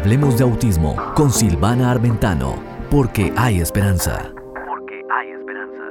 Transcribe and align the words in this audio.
Hablemos 0.00 0.38
de 0.38 0.44
autismo 0.44 0.96
con 1.14 1.30
Silvana 1.30 1.90
Armentano, 1.90 2.58
porque 2.90 3.34
hay 3.36 3.60
esperanza. 3.60 4.32
Porque 4.66 5.02
hay 5.12 5.28
esperanza. 5.28 5.82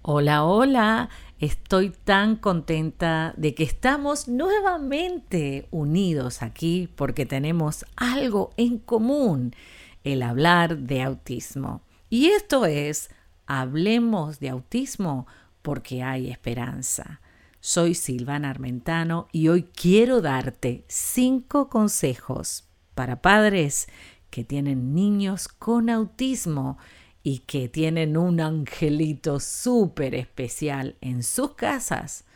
Hola, 0.00 0.44
hola. 0.44 1.10
Estoy 1.38 1.90
tan 1.90 2.36
contenta 2.36 3.34
de 3.36 3.54
que 3.54 3.64
estamos 3.64 4.26
nuevamente 4.26 5.68
unidos 5.70 6.42
aquí 6.42 6.88
porque 6.96 7.26
tenemos 7.26 7.84
algo 7.96 8.54
en 8.56 8.78
común, 8.78 9.54
el 10.02 10.22
hablar 10.22 10.78
de 10.78 11.02
autismo. 11.02 11.82
Y 12.08 12.28
esto 12.28 12.64
es, 12.64 13.10
hablemos 13.44 14.40
de 14.40 14.48
autismo 14.48 15.26
porque 15.60 16.02
hay 16.02 16.30
esperanza. 16.30 17.20
Soy 17.66 17.94
Silvana 17.94 18.50
Armentano 18.50 19.26
y 19.32 19.48
hoy 19.48 19.62
quiero 19.62 20.20
darte 20.20 20.84
cinco 20.86 21.70
consejos 21.70 22.68
para 22.94 23.22
padres 23.22 23.88
que 24.28 24.44
tienen 24.44 24.94
niños 24.94 25.48
con 25.48 25.88
autismo 25.88 26.76
y 27.22 27.38
que 27.38 27.70
tienen 27.70 28.18
un 28.18 28.42
angelito 28.42 29.40
súper 29.40 30.14
especial 30.14 30.98
en 31.00 31.22
sus 31.22 31.54
casas. 31.54 32.26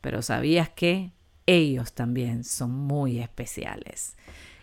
Pero 0.00 0.20
¿sabías 0.20 0.70
que 0.70 1.12
ellos 1.46 1.92
también 1.92 2.42
son 2.42 2.72
muy 2.72 3.20
especiales? 3.20 4.16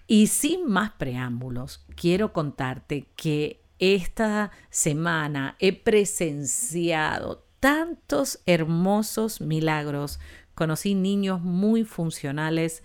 Y 0.05 0.27
sin 0.27 0.67
más 0.67 0.91
preámbulos, 0.91 1.85
quiero 1.95 2.33
contarte 2.33 3.07
que 3.15 3.61
esta 3.79 4.51
semana 4.69 5.55
he 5.59 5.71
presenciado 5.71 7.47
tantos 7.59 8.39
hermosos 8.45 9.41
milagros. 9.41 10.19
Conocí 10.55 10.95
niños 10.95 11.41
muy 11.41 11.83
funcionales 11.83 12.83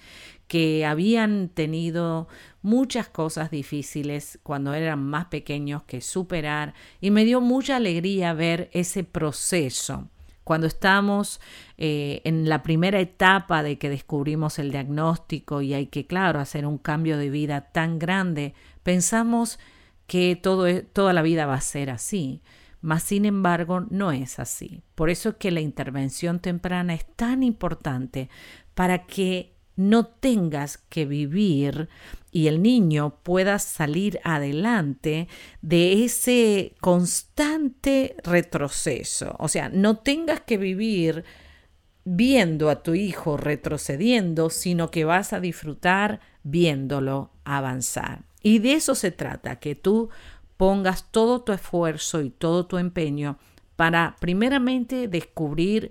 que 0.49 0.85
habían 0.85 1.49
tenido 1.49 2.29
muchas 2.63 3.09
cosas 3.09 3.51
difíciles 3.51 4.39
cuando 4.43 4.75
eran 4.75 5.03
más 5.03 5.27
pequeños 5.27 5.83
que 5.85 6.01
superar 6.01 6.75
y 7.01 7.11
me 7.11 7.25
dio 7.25 7.41
mucha 7.41 7.77
alegría 7.77 8.33
ver 8.35 8.71
ese 8.73 9.05
proceso. 9.05 10.09
Cuando 10.45 10.67
estamos 10.67 11.41
eh, 11.79 12.21
en 12.25 12.49
la 12.51 12.63
primera 12.63 13.01
etapa 13.01 13.63
de 13.63 13.79
que 13.79 13.89
descubrimos 13.89 14.59
el 14.59 14.71
diagnóstico 14.71 15.63
y 15.63 15.73
hay 15.73 15.87
que, 15.87 16.07
claro, 16.07 16.39
hacer 16.39 16.67
un 16.67 16.77
cambio 16.77 17.17
de 17.17 17.31
vida 17.31 17.73
tan 17.73 17.99
grande, 17.99 18.55
pensamos 18.83 19.59
que 20.07 20.37
todo, 20.37 20.67
e, 20.67 20.83
toda 20.83 21.15
la 21.15 21.23
vida 21.23 21.47
va 21.47 21.55
a 21.55 21.61
ser 21.63 21.89
así. 21.89 22.43
Mas, 22.85 23.05
sin 23.05 23.25
embargo, 23.25 23.81
no 23.89 24.13
es 24.13 24.39
así. 24.39 24.83
Por 24.95 25.09
eso 25.09 25.31
es 25.31 25.35
que 25.37 25.51
la 25.51 25.63
intervención 25.63 26.39
temprana 26.39 26.93
es 26.93 27.07
tan 27.17 27.43
importante 27.43 28.29
para 28.75 29.07
que 29.07 29.55
no 29.75 30.05
tengas 30.05 30.77
que 30.77 31.07
vivir 31.07 31.89
y 32.31 32.47
el 32.47 32.63
niño 32.63 33.21
pueda 33.23 33.59
salir 33.59 34.21
adelante 34.23 35.29
de 35.63 36.05
ese 36.05 36.75
constante 36.83 38.17
retroceso. 38.23 39.35
O 39.39 39.49
sea, 39.49 39.71
no 39.71 39.97
tengas 40.01 40.43
que 40.43 40.59
vivir 40.59 41.25
viendo 42.05 42.69
a 42.69 42.83
tu 42.83 42.95
hijo 42.95 43.39
retrocediendo, 43.39 44.51
sino 44.51 44.91
que 44.91 45.07
vas 45.07 45.33
a 45.33 45.41
disfrutar 45.41 46.21
viéndolo 46.43 47.31
avanzar. 47.45 48.27
Y 48.43 48.59
de 48.59 48.75
eso 48.75 48.95
se 48.95 49.11
trata, 49.11 49.59
que 49.59 49.75
tú 49.75 50.11
pongas 50.57 51.11
todo 51.11 51.43
tu 51.43 51.53
esfuerzo 51.53 52.23
y 52.23 52.31
todo 52.31 52.67
tu 52.67 52.79
empeño 52.79 53.39
para 53.77 54.17
primeramente 54.21 55.09
descubrir 55.09 55.91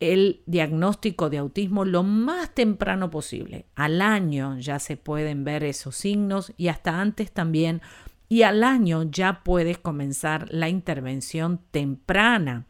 el 0.00 0.42
diagnóstico 0.46 1.30
de 1.30 1.38
autismo 1.38 1.84
lo 1.84 2.02
más 2.02 2.54
temprano 2.54 3.10
posible. 3.10 3.66
Al 3.74 4.02
año 4.02 4.58
ya 4.58 4.78
se 4.78 4.96
pueden 4.96 5.44
ver 5.44 5.64
esos 5.64 5.96
signos 5.96 6.52
y 6.56 6.68
hasta 6.68 7.00
antes 7.00 7.32
también. 7.32 7.80
Y 8.28 8.42
al 8.42 8.64
año 8.64 9.04
ya 9.04 9.42
puedes 9.44 9.78
comenzar 9.78 10.48
la 10.50 10.68
intervención 10.68 11.60
temprana 11.70 12.66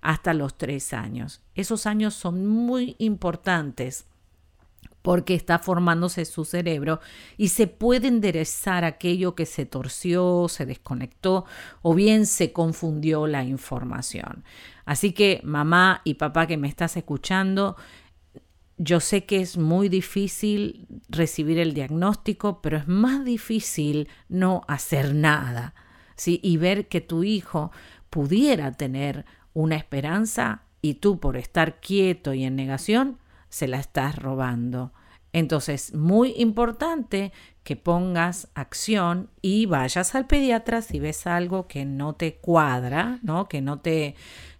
hasta 0.00 0.34
los 0.34 0.56
tres 0.58 0.92
años. 0.92 1.42
Esos 1.54 1.86
años 1.86 2.14
son 2.14 2.46
muy 2.46 2.96
importantes 2.98 4.06
porque 5.06 5.36
está 5.36 5.60
formándose 5.60 6.24
su 6.24 6.44
cerebro 6.44 6.98
y 7.36 7.50
se 7.50 7.68
puede 7.68 8.08
enderezar 8.08 8.82
aquello 8.82 9.36
que 9.36 9.46
se 9.46 9.64
torció, 9.64 10.48
se 10.48 10.66
desconectó 10.66 11.44
o 11.80 11.94
bien 11.94 12.26
se 12.26 12.52
confundió 12.52 13.28
la 13.28 13.44
información. 13.44 14.42
Así 14.84 15.12
que 15.12 15.40
mamá 15.44 16.00
y 16.02 16.14
papá 16.14 16.48
que 16.48 16.56
me 16.56 16.66
estás 16.66 16.96
escuchando, 16.96 17.76
yo 18.78 18.98
sé 18.98 19.26
que 19.26 19.40
es 19.40 19.56
muy 19.56 19.88
difícil 19.88 20.88
recibir 21.08 21.60
el 21.60 21.72
diagnóstico, 21.72 22.60
pero 22.60 22.76
es 22.76 22.88
más 22.88 23.24
difícil 23.24 24.08
no 24.28 24.62
hacer 24.66 25.14
nada. 25.14 25.76
¿sí? 26.16 26.40
Y 26.42 26.56
ver 26.56 26.88
que 26.88 27.00
tu 27.00 27.22
hijo 27.22 27.70
pudiera 28.10 28.72
tener 28.72 29.24
una 29.54 29.76
esperanza 29.76 30.62
y 30.82 30.94
tú 30.94 31.20
por 31.20 31.36
estar 31.36 31.78
quieto 31.78 32.34
y 32.34 32.42
en 32.42 32.56
negación, 32.56 33.18
se 33.48 33.68
la 33.68 33.78
estás 33.78 34.16
robando. 34.16 34.92
Entonces, 35.32 35.94
muy 35.94 36.32
importante 36.36 37.32
que 37.62 37.76
pongas 37.76 38.48
acción 38.54 39.28
y 39.42 39.66
vayas 39.66 40.14
al 40.14 40.26
pediatra 40.26 40.82
si 40.82 40.98
ves 40.98 41.26
algo 41.26 41.66
que 41.66 41.84
no 41.84 42.14
te 42.14 42.36
cuadra, 42.36 43.18
¿no? 43.22 43.48
Que 43.48 43.60
no 43.60 43.80
te 43.80 44.14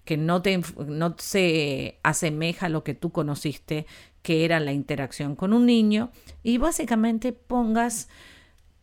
que 0.04 0.16
no 0.16 0.42
te 0.42 0.60
no 0.86 1.14
se 1.18 1.98
asemeja 2.02 2.66
a 2.66 2.68
lo 2.68 2.84
que 2.84 2.94
tú 2.94 3.10
conociste 3.10 3.86
que 4.22 4.44
era 4.44 4.60
la 4.60 4.72
interacción 4.72 5.34
con 5.34 5.52
un 5.52 5.66
niño 5.66 6.10
y 6.42 6.58
básicamente 6.58 7.32
pongas 7.32 8.08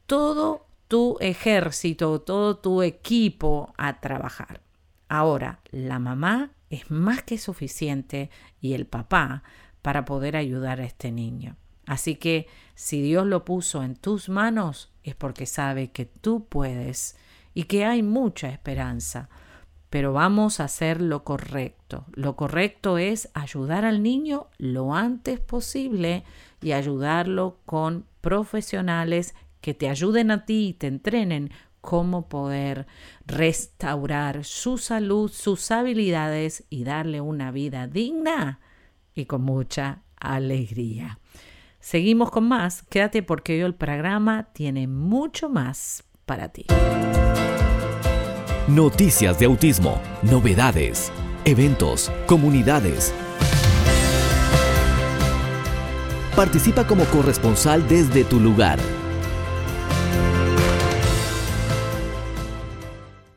todo 0.06 0.66
tu 0.88 1.18
ejército, 1.20 2.22
todo 2.22 2.58
tu 2.58 2.82
equipo 2.82 3.74
a 3.78 4.00
trabajar. 4.00 4.62
Ahora, 5.10 5.60
la 5.72 6.00
mamá 6.00 6.52
es 6.70 6.90
más 6.90 7.24
que 7.24 7.38
suficiente 7.38 8.30
y 8.62 8.74
el 8.74 8.86
papá 8.86 9.44
para 9.84 10.06
poder 10.06 10.36
ayudar 10.36 10.82
a 10.82 10.86
este 10.86 11.12
niño. 11.12 11.58
Así 11.86 12.16
que 12.16 12.48
si 12.74 13.02
Dios 13.02 13.28
lo 13.28 13.46
puso 13.46 13.84
en 13.84 13.96
tus 13.96 14.30
manos 14.30 14.92
es 15.04 15.14
porque 15.14 15.46
sabe 15.46 15.92
que 15.92 16.06
tú 16.06 16.46
puedes 16.46 17.18
y 17.54 17.66
que 17.66 17.86
hay 17.86 18.02
mucha 18.02 18.50
esperanza. 18.50 19.30
Pero 19.90 20.14
vamos 20.14 20.60
a 20.60 20.64
hacer 20.64 21.02
lo 21.02 21.24
correcto. 21.24 22.06
Lo 22.14 22.36
correcto 22.36 22.98
es 22.98 23.30
ayudar 23.36 23.86
al 23.86 24.02
niño 24.02 24.48
lo 24.58 24.96
antes 24.96 25.40
posible 25.40 26.24
y 26.62 26.72
ayudarlo 26.72 27.60
con 27.66 28.06
profesionales 28.22 29.36
que 29.62 29.74
te 29.74 29.90
ayuden 29.90 30.32
a 30.32 30.46
ti 30.46 30.70
y 30.70 30.74
te 30.74 30.88
entrenen 30.88 31.52
cómo 31.82 32.30
poder 32.30 32.88
restaurar 33.28 34.46
su 34.46 34.78
salud, 34.78 35.30
sus 35.30 35.70
habilidades 35.70 36.64
y 36.70 36.86
darle 36.86 37.20
una 37.20 37.52
vida 37.52 37.88
digna 37.88 38.62
y 39.16 39.26
con 39.26 39.42
mucha 39.42 40.04
alegría. 40.18 41.20
Seguimos 41.80 42.32
con 42.32 42.48
más. 42.48 42.84
Quédate 42.84 43.24
porque 43.24 43.54
hoy 43.54 43.62
el 43.62 43.76
programa 43.76 44.50
tiene 44.54 44.88
mucho 44.88 45.50
más 45.50 46.04
para 46.26 46.50
ti. 46.50 46.66
Noticias 48.68 49.38
de 49.40 49.46
autismo, 49.46 50.02
novedades, 50.22 51.12
eventos, 51.44 52.10
comunidades. 52.26 53.14
Participa 56.36 56.88
como 56.88 57.04
corresponsal 57.06 57.88
desde 57.88 58.24
tu 58.24 58.40
lugar. 58.40 58.80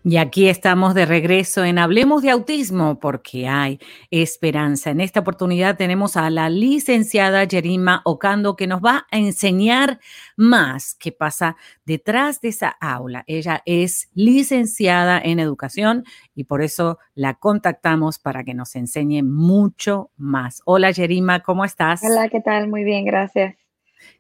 Y 0.09 0.19
aquí 0.19 0.49
estamos 0.49 0.95
de 0.95 1.05
regreso 1.05 1.65
en 1.65 1.81
Hablemos 1.81 2.23
de 2.23 2.31
Autismo 2.31 3.01
porque 3.01 3.49
hay 3.49 3.81
esperanza. 4.13 4.91
En 4.91 5.01
esta 5.01 5.19
oportunidad 5.19 5.77
tenemos 5.77 6.17
a 6.17 6.31
la 6.31 6.49
licenciada 6.49 7.43
Yerima 7.43 8.03
Ocando 8.05 8.55
que 8.55 8.69
nos 8.69 8.81
va 8.81 9.09
a 9.11 9.19
enseñar 9.19 9.99
más 10.37 10.95
qué 10.95 11.11
pasa 11.11 11.57
detrás 11.85 12.41
de 12.41 12.51
esa 12.51 12.69
aula. 12.81 13.25
Ella 13.27 13.65
es 13.67 14.09
licenciada 14.15 15.21
en 15.21 15.41
educación 15.41 16.05
y 16.37 16.45
por 16.45 16.63
eso 16.63 17.01
la 17.17 17.35
contactamos 17.35 18.21
para 18.21 18.45
que 18.45 18.55
nos 18.55 18.77
enseñe 18.77 19.25
mucho 19.25 20.13
más. 20.17 20.63
Hola 20.67 20.93
Yerima, 20.93 21.41
¿cómo 21.41 21.65
estás? 21.65 22.05
Hola, 22.05 22.29
¿qué 22.29 22.41
tal? 22.41 22.69
Muy 22.69 22.85
bien, 22.85 23.07
gracias. 23.07 23.57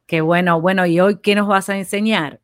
Qué 0.07 0.21
bueno, 0.21 0.61
bueno, 0.61 0.85
¿y 0.85 0.99
hoy 0.99 1.21
qué 1.23 1.37
nos 1.37 1.47
vas 1.47 1.69
a 1.69 1.79
enseñar? 1.79 2.41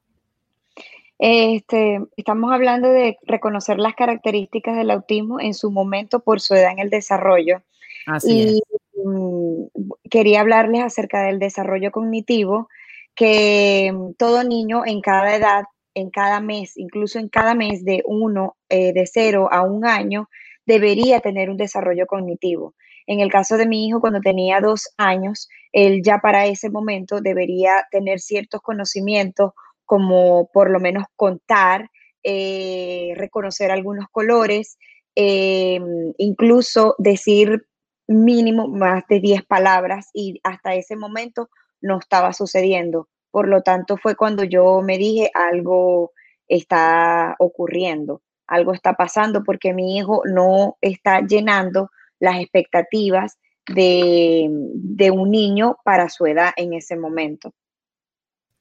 Este, 1.25 2.01
estamos 2.17 2.51
hablando 2.53 2.89
de 2.89 3.17
reconocer 3.23 3.79
las 3.79 3.95
características 3.95 4.77
del 4.77 4.91
autismo 4.91 5.39
en 5.39 5.55
su 5.55 5.71
momento 5.71 6.19
por 6.19 6.41
su 6.41 6.55
edad 6.55 6.73
en 6.73 6.81
el 6.81 6.91
desarrollo. 6.91 7.63
Así 8.07 8.57
y 8.59 8.63
mm, 9.05 9.67
quería 10.11 10.41
hablarles 10.41 10.83
acerca 10.83 11.23
del 11.23 11.39
desarrollo 11.39 11.93
cognitivo, 11.93 12.69
que 13.15 13.93
mm, 13.95 14.15
todo 14.15 14.43
niño 14.43 14.83
en 14.85 15.01
cada 15.01 15.37
edad, 15.37 15.63
en 15.95 16.11
cada 16.11 16.41
mes, 16.41 16.77
incluso 16.77 17.21
en 17.21 17.29
cada 17.29 17.55
mes 17.55 17.85
de 17.85 18.03
uno, 18.05 18.57
eh, 18.69 18.93
de 18.93 19.07
cero 19.07 19.49
a 19.53 19.63
un 19.63 19.87
año, 19.87 20.29
debería 20.67 21.21
tener 21.21 21.51
un 21.51 21.57
desarrollo 21.57 22.09
cognitivo. 22.09 22.75
En 23.07 23.21
el 23.21 23.31
caso 23.31 23.57
de 23.57 23.69
mi 23.69 23.87
hijo, 23.87 24.01
cuando 24.01 24.19
tenía 24.19 24.61
dos 24.61 24.93
años, 24.97 25.49
él 25.71 26.03
ya 26.03 26.19
para 26.19 26.47
ese 26.47 26.69
momento 26.69 27.21
debería 27.21 27.87
tener 27.93 28.19
ciertos 28.19 28.61
conocimientos 28.61 29.53
como 29.93 30.49
por 30.55 30.71
lo 30.71 30.81
menos 30.81 31.05
contar, 31.17 31.91
eh, 32.23 33.13
reconocer 33.15 33.71
algunos 33.71 34.07
colores, 34.11 34.79
eh, 35.15 35.79
incluso 36.17 36.95
decir 36.97 37.67
mínimo 38.07 38.69
más 38.69 39.05
de 39.11 39.21
10 39.21 39.45
palabras 39.45 40.09
y 40.15 40.41
hasta 40.45 40.77
ese 40.77 40.97
momento 40.97 41.51
no 41.83 41.99
estaba 41.99 42.33
sucediendo. 42.33 43.11
Por 43.31 43.49
lo 43.49 43.61
tanto, 43.61 43.99
fue 43.99 44.17
cuando 44.17 44.45
yo 44.45 44.81
me 44.81 44.97
dije 44.97 45.31
algo 45.35 46.13
está 46.49 47.37
ocurriendo, 47.39 48.23
algo 48.47 48.73
está 48.73 48.95
pasando 48.95 49.45
porque 49.45 49.75
mi 49.75 49.99
hijo 49.99 50.23
no 50.25 50.79
está 50.81 51.21
llenando 51.21 51.91
las 52.19 52.41
expectativas 52.41 53.37
de, 53.67 54.49
de 54.73 55.11
un 55.11 55.31
niño 55.31 55.77
para 55.85 56.09
su 56.09 56.25
edad 56.25 56.53
en 56.57 56.73
ese 56.73 56.97
momento. 56.97 57.53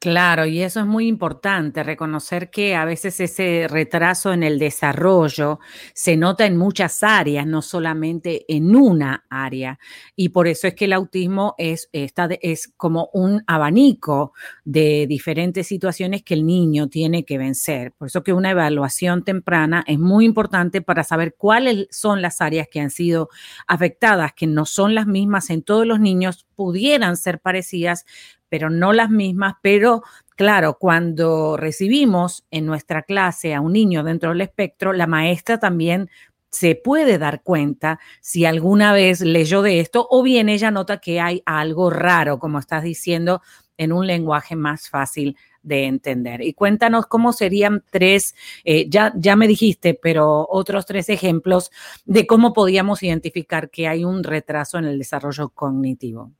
Claro, 0.03 0.47
y 0.47 0.63
eso 0.63 0.79
es 0.79 0.87
muy 0.87 1.05
importante, 1.05 1.83
reconocer 1.83 2.49
que 2.49 2.73
a 2.73 2.85
veces 2.85 3.19
ese 3.19 3.67
retraso 3.69 4.33
en 4.33 4.41
el 4.41 4.57
desarrollo 4.57 5.59
se 5.93 6.17
nota 6.17 6.47
en 6.47 6.57
muchas 6.57 7.03
áreas, 7.03 7.45
no 7.45 7.61
solamente 7.61 8.43
en 8.51 8.75
una 8.75 9.25
área. 9.29 9.77
Y 10.15 10.29
por 10.29 10.47
eso 10.47 10.65
es 10.67 10.73
que 10.73 10.85
el 10.85 10.93
autismo 10.93 11.53
es, 11.59 11.87
está 11.93 12.27
es 12.41 12.73
como 12.77 13.11
un 13.13 13.43
abanico 13.45 14.33
de 14.65 15.05
diferentes 15.07 15.67
situaciones 15.67 16.23
que 16.23 16.33
el 16.33 16.47
niño 16.47 16.87
tiene 16.89 17.23
que 17.23 17.37
vencer. 17.37 17.91
Por 17.95 18.07
eso 18.07 18.23
que 18.23 18.33
una 18.33 18.49
evaluación 18.49 19.23
temprana 19.23 19.83
es 19.85 19.99
muy 19.99 20.25
importante 20.25 20.81
para 20.81 21.03
saber 21.03 21.35
cuáles 21.37 21.85
son 21.91 22.23
las 22.23 22.41
áreas 22.41 22.67
que 22.71 22.79
han 22.79 22.89
sido 22.89 23.29
afectadas, 23.67 24.33
que 24.35 24.47
no 24.47 24.65
son 24.65 24.95
las 24.95 25.05
mismas 25.05 25.51
en 25.51 25.61
todos 25.61 25.85
los 25.85 25.99
niños, 25.99 26.47
pudieran 26.55 27.17
ser 27.17 27.39
parecidas, 27.39 28.05
pero 28.51 28.69
no 28.69 28.91
las 28.91 29.09
mismas, 29.09 29.53
pero 29.61 30.03
claro, 30.35 30.77
cuando 30.77 31.55
recibimos 31.55 32.43
en 32.51 32.65
nuestra 32.65 33.03
clase 33.03 33.55
a 33.55 33.61
un 33.61 33.71
niño 33.71 34.03
dentro 34.03 34.31
del 34.31 34.41
espectro, 34.41 34.91
la 34.91 35.07
maestra 35.07 35.57
también 35.57 36.09
se 36.49 36.75
puede 36.75 37.17
dar 37.17 37.43
cuenta 37.43 37.97
si 38.19 38.43
alguna 38.43 38.91
vez 38.91 39.21
leyó 39.21 39.61
de 39.61 39.79
esto 39.79 40.05
o 40.09 40.21
bien 40.21 40.49
ella 40.49 40.69
nota 40.69 40.97
que 40.97 41.21
hay 41.21 41.41
algo 41.45 41.89
raro, 41.89 42.39
como 42.39 42.59
estás 42.59 42.83
diciendo, 42.83 43.41
en 43.77 43.93
un 43.93 44.05
lenguaje 44.05 44.57
más 44.57 44.89
fácil 44.89 45.37
de 45.63 45.85
entender. 45.85 46.41
Y 46.41 46.53
cuéntanos 46.53 47.05
cómo 47.05 47.31
serían 47.31 47.85
tres, 47.89 48.35
eh, 48.65 48.89
ya, 48.89 49.13
ya 49.15 49.37
me 49.37 49.47
dijiste, 49.47 49.93
pero 49.93 50.45
otros 50.49 50.85
tres 50.85 51.07
ejemplos 51.07 51.71
de 52.03 52.27
cómo 52.27 52.51
podíamos 52.51 53.01
identificar 53.01 53.69
que 53.69 53.87
hay 53.87 54.03
un 54.03 54.25
retraso 54.25 54.77
en 54.77 54.83
el 54.83 54.97
desarrollo 54.97 55.47
cognitivo. 55.51 56.33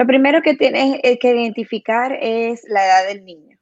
Lo 0.00 0.06
primero 0.06 0.40
que 0.40 0.54
tienes 0.54 0.98
eh, 1.02 1.18
que 1.18 1.28
identificar 1.28 2.16
es 2.22 2.62
la 2.66 2.86
edad 2.86 3.06
del 3.06 3.22
niño. 3.22 3.58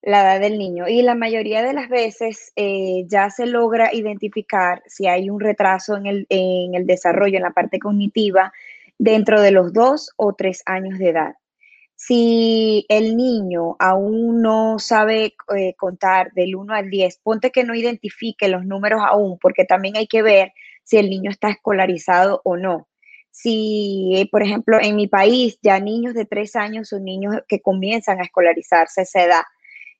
La 0.00 0.22
edad 0.22 0.40
del 0.40 0.58
niño. 0.58 0.86
Y 0.86 1.02
la 1.02 1.16
mayoría 1.16 1.60
de 1.64 1.72
las 1.72 1.88
veces 1.88 2.52
eh, 2.54 3.02
ya 3.08 3.28
se 3.28 3.46
logra 3.46 3.92
identificar 3.92 4.80
si 4.86 5.08
hay 5.08 5.28
un 5.28 5.40
retraso 5.40 5.96
en 5.96 6.06
el, 6.06 6.26
en 6.28 6.76
el 6.76 6.86
desarrollo, 6.86 7.36
en 7.36 7.42
la 7.42 7.50
parte 7.50 7.80
cognitiva, 7.80 8.52
dentro 8.96 9.40
de 9.40 9.50
los 9.50 9.72
dos 9.72 10.12
o 10.16 10.34
tres 10.34 10.62
años 10.66 11.00
de 11.00 11.08
edad. 11.08 11.34
Si 11.96 12.86
el 12.88 13.16
niño 13.16 13.74
aún 13.80 14.40
no 14.40 14.78
sabe 14.78 15.34
eh, 15.56 15.74
contar 15.76 16.30
del 16.30 16.54
1 16.54 16.74
al 16.74 16.90
10, 16.90 17.18
ponte 17.24 17.50
que 17.50 17.64
no 17.64 17.74
identifique 17.74 18.46
los 18.46 18.64
números 18.64 19.00
aún, 19.04 19.36
porque 19.40 19.64
también 19.64 19.96
hay 19.96 20.06
que 20.06 20.22
ver 20.22 20.52
si 20.84 20.98
el 20.98 21.10
niño 21.10 21.28
está 21.28 21.50
escolarizado 21.50 22.40
o 22.44 22.56
no 22.56 22.86
si, 23.32 24.28
por 24.30 24.42
ejemplo, 24.42 24.78
en 24.80 24.94
mi 24.94 25.08
país 25.08 25.58
ya 25.62 25.80
niños 25.80 26.14
de 26.14 26.26
tres 26.26 26.54
años 26.54 26.90
son 26.90 27.04
niños 27.04 27.34
que 27.48 27.60
comienzan 27.60 28.20
a 28.20 28.24
escolarizarse 28.24 29.00
a 29.00 29.04
esa 29.04 29.24
edad. 29.24 29.42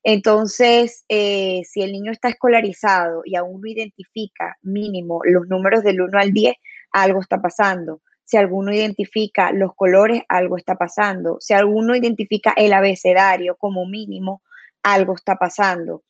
Entonces, 0.04 1.04
eh, 1.08 1.62
si 1.64 1.82
el 1.82 1.92
niño 1.92 2.12
está 2.12 2.28
escolarizado 2.28 3.22
y 3.24 3.36
aún 3.36 3.62
no 3.62 3.68
identifica 3.68 4.58
mínimo 4.62 5.20
los 5.24 5.48
números 5.48 5.82
del 5.82 6.02
1 6.02 6.18
al 6.18 6.32
10, 6.32 6.54
algo 6.92 7.20
está 7.20 7.40
pasando. 7.40 8.02
Si 8.24 8.36
alguno 8.36 8.72
identifica 8.72 9.50
los 9.52 9.74
colores, 9.74 10.22
algo 10.28 10.58
está 10.58 10.74
pasando. 10.76 11.38
Si 11.40 11.54
alguno 11.54 11.96
identifica 11.96 12.52
el 12.56 12.72
abecedario 12.72 13.56
como 13.56 13.86
mínimo, 13.86 14.42
algo 14.82 15.14
está 15.14 15.36
pasando. 15.36 16.02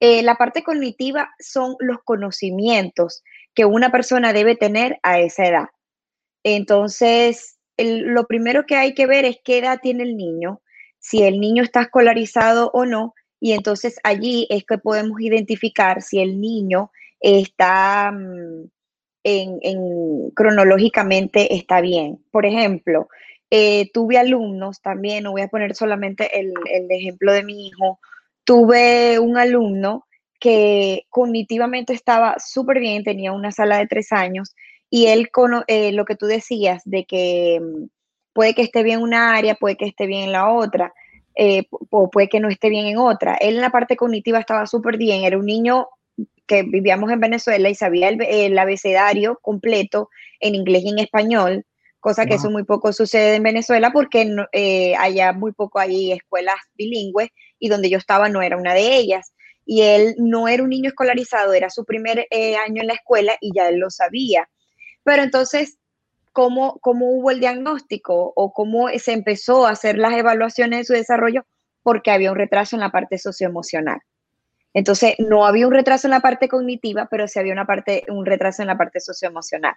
Eh, 0.00 0.22
la 0.22 0.36
parte 0.36 0.62
cognitiva 0.62 1.30
son 1.38 1.76
los 1.80 1.98
conocimientos 2.02 3.22
que 3.54 3.66
una 3.66 3.92
persona 3.92 4.32
debe 4.32 4.56
tener 4.56 4.98
a 5.02 5.20
esa 5.20 5.46
edad. 5.46 5.66
Entonces, 6.44 7.58
lo 7.78 8.26
primero 8.26 8.66
que 8.66 8.76
hay 8.76 8.94
que 8.94 9.06
ver 9.06 9.24
es 9.24 9.38
qué 9.44 9.58
edad 9.58 9.80
tiene 9.82 10.04
el 10.04 10.16
niño, 10.16 10.60
si 10.98 11.22
el 11.22 11.40
niño 11.40 11.62
está 11.62 11.82
escolarizado 11.82 12.70
o 12.72 12.84
no, 12.84 13.14
y 13.40 13.52
entonces 13.52 13.98
allí 14.04 14.46
es 14.50 14.64
que 14.64 14.78
podemos 14.78 15.20
identificar 15.20 16.00
si 16.00 16.20
el 16.20 16.40
niño 16.40 16.92
está 17.20 18.12
mm, 18.12 18.68
en, 19.24 20.30
cronológicamente 20.30 21.54
está 21.54 21.80
bien. 21.80 22.24
Por 22.30 22.46
ejemplo, 22.46 23.08
eh, 23.50 23.90
tuve 23.92 24.18
alumnos 24.18 24.80
también, 24.80 25.24
no 25.24 25.32
voy 25.32 25.42
a 25.42 25.48
poner 25.48 25.74
solamente 25.74 26.38
el, 26.38 26.52
el 26.70 26.90
ejemplo 26.90 27.32
de 27.32 27.42
mi 27.42 27.66
hijo, 27.66 27.98
tuve 28.44 29.18
un 29.18 29.36
alumno 29.36 30.06
que 30.38 31.06
cognitivamente 31.08 31.92
estaba 31.92 32.36
súper 32.38 32.80
bien, 32.80 33.04
tenía 33.04 33.32
una 33.32 33.52
sala 33.52 33.78
de 33.78 33.86
tres 33.86 34.12
años, 34.12 34.54
y 34.94 35.06
él, 35.06 35.30
eh, 35.68 35.90
lo 35.92 36.04
que 36.04 36.16
tú 36.16 36.26
decías, 36.26 36.82
de 36.84 37.06
que 37.06 37.58
mm, 37.62 37.86
puede 38.34 38.52
que 38.52 38.60
esté 38.60 38.82
bien 38.82 38.98
en 38.98 39.04
una 39.04 39.34
área, 39.34 39.54
puede 39.54 39.78
que 39.78 39.86
esté 39.86 40.06
bien 40.06 40.24
en 40.24 40.32
la 40.32 40.50
otra, 40.50 40.92
eh, 41.34 41.64
o 41.88 42.10
puede 42.10 42.28
que 42.28 42.40
no 42.40 42.50
esté 42.50 42.68
bien 42.68 42.84
en 42.84 42.98
otra. 42.98 43.36
Él 43.36 43.54
en 43.54 43.62
la 43.62 43.70
parte 43.70 43.96
cognitiva 43.96 44.38
estaba 44.38 44.66
súper 44.66 44.98
bien, 44.98 45.24
era 45.24 45.38
un 45.38 45.46
niño 45.46 45.88
que 46.46 46.62
vivíamos 46.62 47.10
en 47.10 47.20
Venezuela 47.20 47.70
y 47.70 47.74
sabía 47.74 48.10
el, 48.10 48.58
abecedario 48.58 49.38
completo 49.40 50.10
en 50.40 50.54
inglés 50.54 50.82
y 50.84 50.90
en 50.90 50.98
español, 50.98 51.64
cosa 51.98 52.26
que 52.26 52.34
eso 52.34 52.50
muy 52.50 52.64
poco 52.64 52.92
sucede 52.92 53.36
en 53.36 53.44
Venezuela 53.44 53.92
porque 53.94 54.30
eh, 54.52 54.94
allá 54.96 55.32
muy 55.32 55.52
poco 55.52 55.78
hay 55.78 56.12
escuelas 56.12 56.56
bilingües 56.74 57.30
y 57.58 57.70
donde 57.70 57.88
yo 57.88 57.96
estaba 57.96 58.28
no 58.28 58.42
era 58.42 58.58
una 58.58 58.74
de 58.74 58.94
ellas. 58.96 59.32
Y 59.64 59.80
él 59.82 60.16
no 60.18 60.48
era 60.48 60.62
un 60.62 60.68
niño 60.68 60.90
escolarizado, 60.90 61.54
era 61.54 61.70
su 61.70 61.86
primer 61.86 62.26
año 62.66 62.82
en 62.82 62.88
la 62.88 62.94
escuela 62.94 63.32
y 63.40 63.52
ya 63.54 63.70
él 63.70 63.78
lo 63.78 63.88
sabía. 63.88 64.46
Pero 65.04 65.22
entonces, 65.22 65.78
¿cómo, 66.32 66.78
¿cómo 66.80 67.10
hubo 67.10 67.30
el 67.30 67.40
diagnóstico 67.40 68.32
o 68.34 68.52
cómo 68.52 68.88
se 68.98 69.12
empezó 69.12 69.66
a 69.66 69.70
hacer 69.70 69.98
las 69.98 70.14
evaluaciones 70.14 70.80
de 70.80 70.84
su 70.84 70.92
desarrollo? 70.92 71.44
Porque 71.82 72.10
había 72.10 72.30
un 72.30 72.38
retraso 72.38 72.76
en 72.76 72.80
la 72.80 72.90
parte 72.90 73.18
socioemocional. 73.18 74.00
Entonces, 74.74 75.14
no 75.18 75.46
había 75.46 75.66
un 75.66 75.74
retraso 75.74 76.06
en 76.06 76.12
la 76.12 76.20
parte 76.20 76.48
cognitiva, 76.48 77.06
pero 77.10 77.28
sí 77.28 77.38
había 77.38 77.52
una 77.52 77.66
parte, 77.66 78.04
un 78.08 78.24
retraso 78.24 78.62
en 78.62 78.68
la 78.68 78.78
parte 78.78 79.00
socioemocional. 79.00 79.74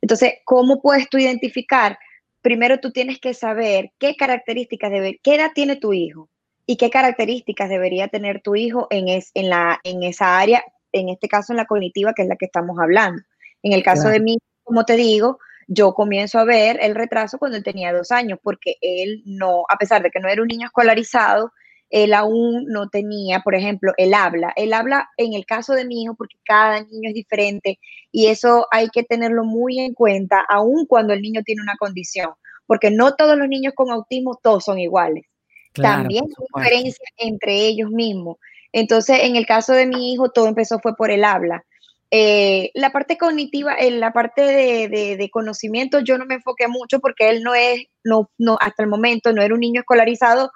Entonces, 0.00 0.34
¿cómo 0.44 0.80
puedes 0.80 1.08
tú 1.08 1.18
identificar? 1.18 1.98
Primero 2.40 2.78
tú 2.78 2.92
tienes 2.92 3.18
que 3.18 3.34
saber 3.34 3.92
qué 3.98 4.16
características 4.16 4.90
debe, 4.90 5.20
qué 5.22 5.34
edad 5.34 5.50
tiene 5.54 5.76
tu 5.76 5.92
hijo 5.92 6.30
y 6.66 6.76
qué 6.76 6.88
características 6.88 7.68
debería 7.68 8.08
tener 8.08 8.40
tu 8.40 8.54
hijo 8.54 8.86
en, 8.90 9.08
es, 9.08 9.30
en, 9.34 9.50
la, 9.50 9.80
en 9.84 10.02
esa 10.02 10.38
área, 10.38 10.64
en 10.92 11.08
este 11.08 11.28
caso 11.28 11.52
en 11.52 11.58
la 11.58 11.66
cognitiva, 11.66 12.14
que 12.14 12.22
es 12.22 12.28
la 12.28 12.36
que 12.36 12.46
estamos 12.46 12.78
hablando. 12.78 13.22
En 13.62 13.72
el 13.72 13.82
caso 13.82 14.08
de 14.08 14.20
mi 14.20 14.38
como 14.68 14.84
te 14.84 14.96
digo, 14.96 15.38
yo 15.66 15.94
comienzo 15.94 16.38
a 16.38 16.44
ver 16.44 16.78
el 16.80 16.94
retraso 16.94 17.38
cuando 17.38 17.56
él 17.56 17.64
tenía 17.64 17.92
dos 17.92 18.10
años, 18.10 18.38
porque 18.42 18.76
él 18.80 19.22
no, 19.24 19.64
a 19.68 19.76
pesar 19.76 20.02
de 20.02 20.10
que 20.10 20.20
no 20.20 20.28
era 20.28 20.42
un 20.42 20.48
niño 20.48 20.66
escolarizado, 20.66 21.52
él 21.90 22.12
aún 22.12 22.66
no 22.66 22.90
tenía, 22.90 23.40
por 23.40 23.54
ejemplo, 23.54 23.92
el 23.96 24.12
habla. 24.12 24.52
El 24.56 24.72
habla 24.74 25.08
en 25.16 25.32
el 25.32 25.46
caso 25.46 25.72
de 25.72 25.86
mi 25.86 26.02
hijo, 26.02 26.14
porque 26.14 26.36
cada 26.44 26.82
niño 26.82 27.08
es 27.08 27.14
diferente 27.14 27.78
y 28.12 28.26
eso 28.26 28.66
hay 28.70 28.88
que 28.88 29.04
tenerlo 29.04 29.44
muy 29.44 29.80
en 29.80 29.94
cuenta, 29.94 30.44
aun 30.48 30.86
cuando 30.86 31.14
el 31.14 31.22
niño 31.22 31.42
tiene 31.44 31.62
una 31.62 31.76
condición, 31.78 32.30
porque 32.66 32.90
no 32.90 33.14
todos 33.14 33.38
los 33.38 33.48
niños 33.48 33.72
con 33.74 33.90
autismo, 33.90 34.38
todos 34.42 34.64
son 34.64 34.78
iguales. 34.78 35.24
También 35.72 36.24
hay 36.54 36.62
diferencias 36.62 37.10
entre 37.16 37.66
ellos 37.66 37.90
mismos. 37.90 38.36
Entonces, 38.72 39.20
en 39.22 39.36
el 39.36 39.46
caso 39.46 39.72
de 39.72 39.86
mi 39.86 40.12
hijo, 40.12 40.30
todo 40.30 40.46
empezó 40.46 40.78
fue 40.80 40.94
por 40.94 41.10
el 41.10 41.24
habla. 41.24 41.64
Eh, 42.10 42.70
la 42.74 42.90
parte 42.90 43.18
cognitiva, 43.18 43.74
en 43.78 44.00
la 44.00 44.12
parte 44.12 44.42
de, 44.42 45.30
conocimiento, 45.30 46.00
yo 46.00 46.16
no 46.16 46.24
me 46.24 46.36
enfoqué 46.36 46.66
mucho 46.66 47.00
porque 47.00 47.28
él 47.28 47.42
no 47.42 47.54
es, 47.54 47.86
no, 48.02 48.30
no, 48.38 48.56
hasta 48.60 48.82
el 48.82 48.88
momento 48.88 49.32
no 49.32 49.42
era 49.42 49.54
un 49.54 49.60
niño 49.60 49.80
escolarizado. 49.80 50.50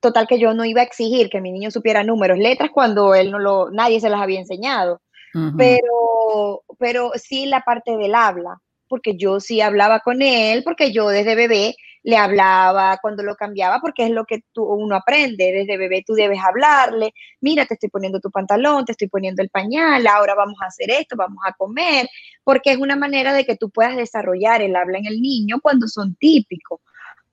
Total 0.00 0.28
que 0.28 0.38
yo 0.38 0.54
no 0.54 0.64
iba 0.64 0.80
a 0.80 0.84
exigir 0.84 1.28
que 1.28 1.40
mi 1.40 1.50
niño 1.50 1.72
supiera 1.72 2.04
números, 2.04 2.38
letras 2.38 2.70
cuando 2.72 3.16
él 3.16 3.32
no 3.32 3.40
lo, 3.40 3.70
nadie 3.70 4.00
se 4.00 4.08
las 4.08 4.20
había 4.20 4.38
enseñado. 4.38 5.00
Pero, 5.56 6.62
pero 6.78 7.12
sí 7.14 7.46
la 7.46 7.60
parte 7.60 7.96
del 7.96 8.14
habla, 8.14 8.60
porque 8.88 9.16
yo 9.16 9.38
sí 9.38 9.60
hablaba 9.60 10.00
con 10.00 10.20
él, 10.20 10.64
porque 10.64 10.90
yo 10.90 11.08
desde 11.10 11.36
bebé 11.36 11.76
le 12.02 12.16
hablaba, 12.16 12.98
cuando 13.02 13.22
lo 13.22 13.36
cambiaba, 13.36 13.80
porque 13.80 14.04
es 14.04 14.10
lo 14.10 14.24
que 14.24 14.44
tú, 14.52 14.64
uno 14.64 14.96
aprende. 14.96 15.52
Desde 15.52 15.76
bebé 15.76 16.02
tú 16.06 16.14
debes 16.14 16.40
hablarle, 16.42 17.12
mira, 17.40 17.66
te 17.66 17.74
estoy 17.74 17.88
poniendo 17.88 18.20
tu 18.20 18.30
pantalón, 18.30 18.84
te 18.84 18.92
estoy 18.92 19.08
poniendo 19.08 19.42
el 19.42 19.50
pañal, 19.50 20.06
ahora 20.06 20.34
vamos 20.34 20.56
a 20.62 20.66
hacer 20.66 20.90
esto, 20.90 21.16
vamos 21.16 21.38
a 21.46 21.52
comer, 21.52 22.08
porque 22.44 22.72
es 22.72 22.78
una 22.78 22.96
manera 22.96 23.32
de 23.32 23.44
que 23.44 23.56
tú 23.56 23.70
puedas 23.70 23.96
desarrollar 23.96 24.62
el 24.62 24.76
habla 24.76 24.98
en 24.98 25.06
el 25.06 25.20
niño 25.20 25.60
cuando 25.60 25.88
son 25.88 26.14
típicos. 26.16 26.80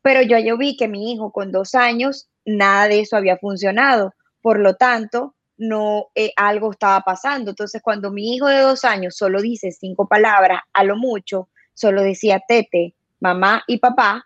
Pero 0.02 0.22
yo 0.22 0.38
ya 0.38 0.56
vi 0.56 0.78
que 0.78 0.88
mi 0.88 1.12
hijo 1.12 1.32
con 1.32 1.52
dos 1.52 1.74
años, 1.74 2.30
nada 2.46 2.88
de 2.88 3.00
eso 3.00 3.18
había 3.18 3.38
funcionado. 3.38 4.14
Por 4.42 4.60
lo 4.60 4.76
tanto, 4.76 5.34
no 5.58 6.08
eh, 6.16 6.32
algo 6.36 6.72
estaba 6.72 7.02
pasando. 7.02 7.52
Entonces, 7.52 7.82
cuando 7.82 8.12
mi 8.12 8.36
hijo 8.36 8.48
de 8.48 8.60
dos 8.60 8.84
años 8.84 9.16
solo 9.16 9.42
dice 9.42 9.72
cinco 9.72 10.08
palabras, 10.08 10.62
a 10.74 10.84
lo 10.84 10.96
mucho, 10.96 11.50
solo 11.74 12.04
decía 12.04 12.42
tete, 12.48 12.94
mamá 13.20 13.64
y 13.68 13.80
papá, 13.80 14.26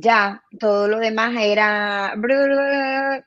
ya 0.00 0.44
todo 0.60 0.86
lo 0.86 0.98
demás 0.98 1.34
era 1.38 2.14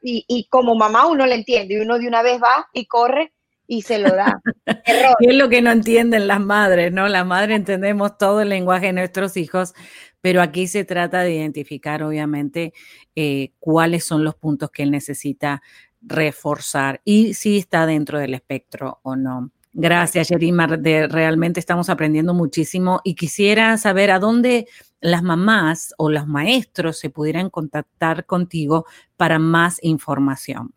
y, 0.01 0.47
como 0.49 0.75
mamá 0.75 1.07
uno 1.07 1.25
le 1.25 1.35
entiende 1.35 1.75
y 1.75 1.77
uno 1.77 1.99
de 1.99 2.07
una 2.07 2.23
vez 2.23 2.41
va 2.41 2.67
y 2.73 2.85
corre 2.85 3.33
y 3.67 3.81
se 3.81 3.99
lo 3.99 4.09
da. 4.09 4.41
es 5.19 5.35
lo 5.35 5.49
que 5.49 5.61
no 5.61 5.71
entienden 5.71 6.27
las 6.27 6.39
madres, 6.39 6.91
¿no? 6.91 7.07
Las 7.07 7.25
madres 7.25 7.57
entendemos 7.57 8.17
todo 8.17 8.41
el 8.41 8.49
lenguaje 8.49 8.87
de 8.87 8.93
nuestros 8.93 9.37
hijos, 9.37 9.73
pero 10.21 10.41
aquí 10.41 10.67
se 10.67 10.85
trata 10.85 11.21
de 11.21 11.33
identificar, 11.33 12.03
obviamente, 12.03 12.73
eh, 13.15 13.51
cuáles 13.59 14.05
son 14.05 14.23
los 14.23 14.35
puntos 14.35 14.71
que 14.71 14.83
él 14.83 14.91
necesita 14.91 15.61
reforzar 16.01 17.01
y 17.03 17.33
si 17.33 17.57
está 17.57 17.85
dentro 17.85 18.17
del 18.17 18.33
espectro 18.33 18.99
o 19.03 19.15
no. 19.15 19.51
Gracias, 19.73 20.29
Yerima. 20.29 20.67
realmente 20.67 21.59
estamos 21.59 21.89
aprendiendo 21.89 22.33
muchísimo 22.33 22.99
y 23.05 23.15
quisiera 23.15 23.77
saber 23.77 24.11
a 24.11 24.19
dónde 24.19 24.67
las 25.01 25.23
mamás 25.23 25.93
o 25.97 26.09
los 26.09 26.27
maestros 26.27 26.99
se 26.99 27.09
pudieran 27.09 27.49
contactar 27.49 28.25
contigo 28.25 28.85
para 29.17 29.39
más 29.39 29.83
información. 29.83 30.73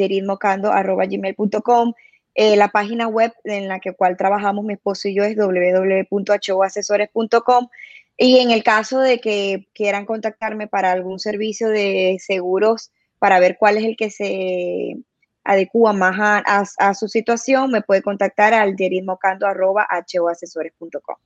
eh, 2.35 2.57
la 2.57 2.69
página 2.69 3.09
web 3.09 3.31
en 3.45 3.69
la 3.69 3.79
que 3.79 3.93
cual 3.93 4.17
trabajamos 4.17 4.65
mi 4.65 4.73
esposo 4.75 5.09
y 5.09 5.15
yo 5.15 5.23
es 5.25 5.37
www.hoasesores.com 5.37 7.69
y 8.17 8.39
en 8.39 8.51
el 8.51 8.63
caso 8.63 9.01
de 9.01 9.21
que 9.21 9.69
quieran 9.75 10.07
contactarme 10.07 10.67
para 10.67 10.93
algún 10.93 11.19
servicio 11.19 11.69
de 11.69 12.17
seguros 12.21 12.91
para 13.23 13.39
ver 13.39 13.57
cuál 13.57 13.77
es 13.77 13.85
el 13.85 13.97
que 13.97 14.11
se 14.11 14.97
adecua 15.45 15.93
más 15.93 16.17
a, 16.19 16.95
su 16.95 17.07
situación, 17.07 17.71
me 17.71 17.81
puede 17.81 18.03
contactar 18.03 18.53
al 18.53 18.75
jerismocando.hoasesores.com. 18.77 21.17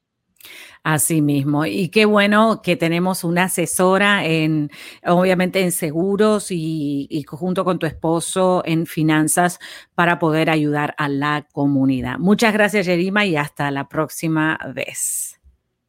Así 0.83 1.23
mismo. 1.23 1.65
Y 1.65 1.89
qué 1.89 2.05
bueno 2.05 2.61
que 2.63 2.77
tenemos 2.77 3.25
una 3.25 3.45
asesora 3.45 4.27
en, 4.27 4.69
obviamente, 5.07 5.63
en 5.63 5.73
seguros 5.73 6.51
y, 6.51 7.07
y, 7.09 7.23
junto 7.23 7.65
con 7.65 7.79
tu 7.79 7.87
esposo 7.87 8.61
en 8.67 8.85
finanzas 8.85 9.59
para 9.95 10.19
poder 10.19 10.51
ayudar 10.51 10.95
a 10.99 11.09
la 11.09 11.49
comunidad. 11.51 12.19
Muchas 12.19 12.53
gracias, 12.53 12.85
Yerima, 12.85 13.25
y 13.25 13.39
hasta 13.39 13.71
la 13.71 13.89
próxima 13.89 14.59
vez. 14.75 15.41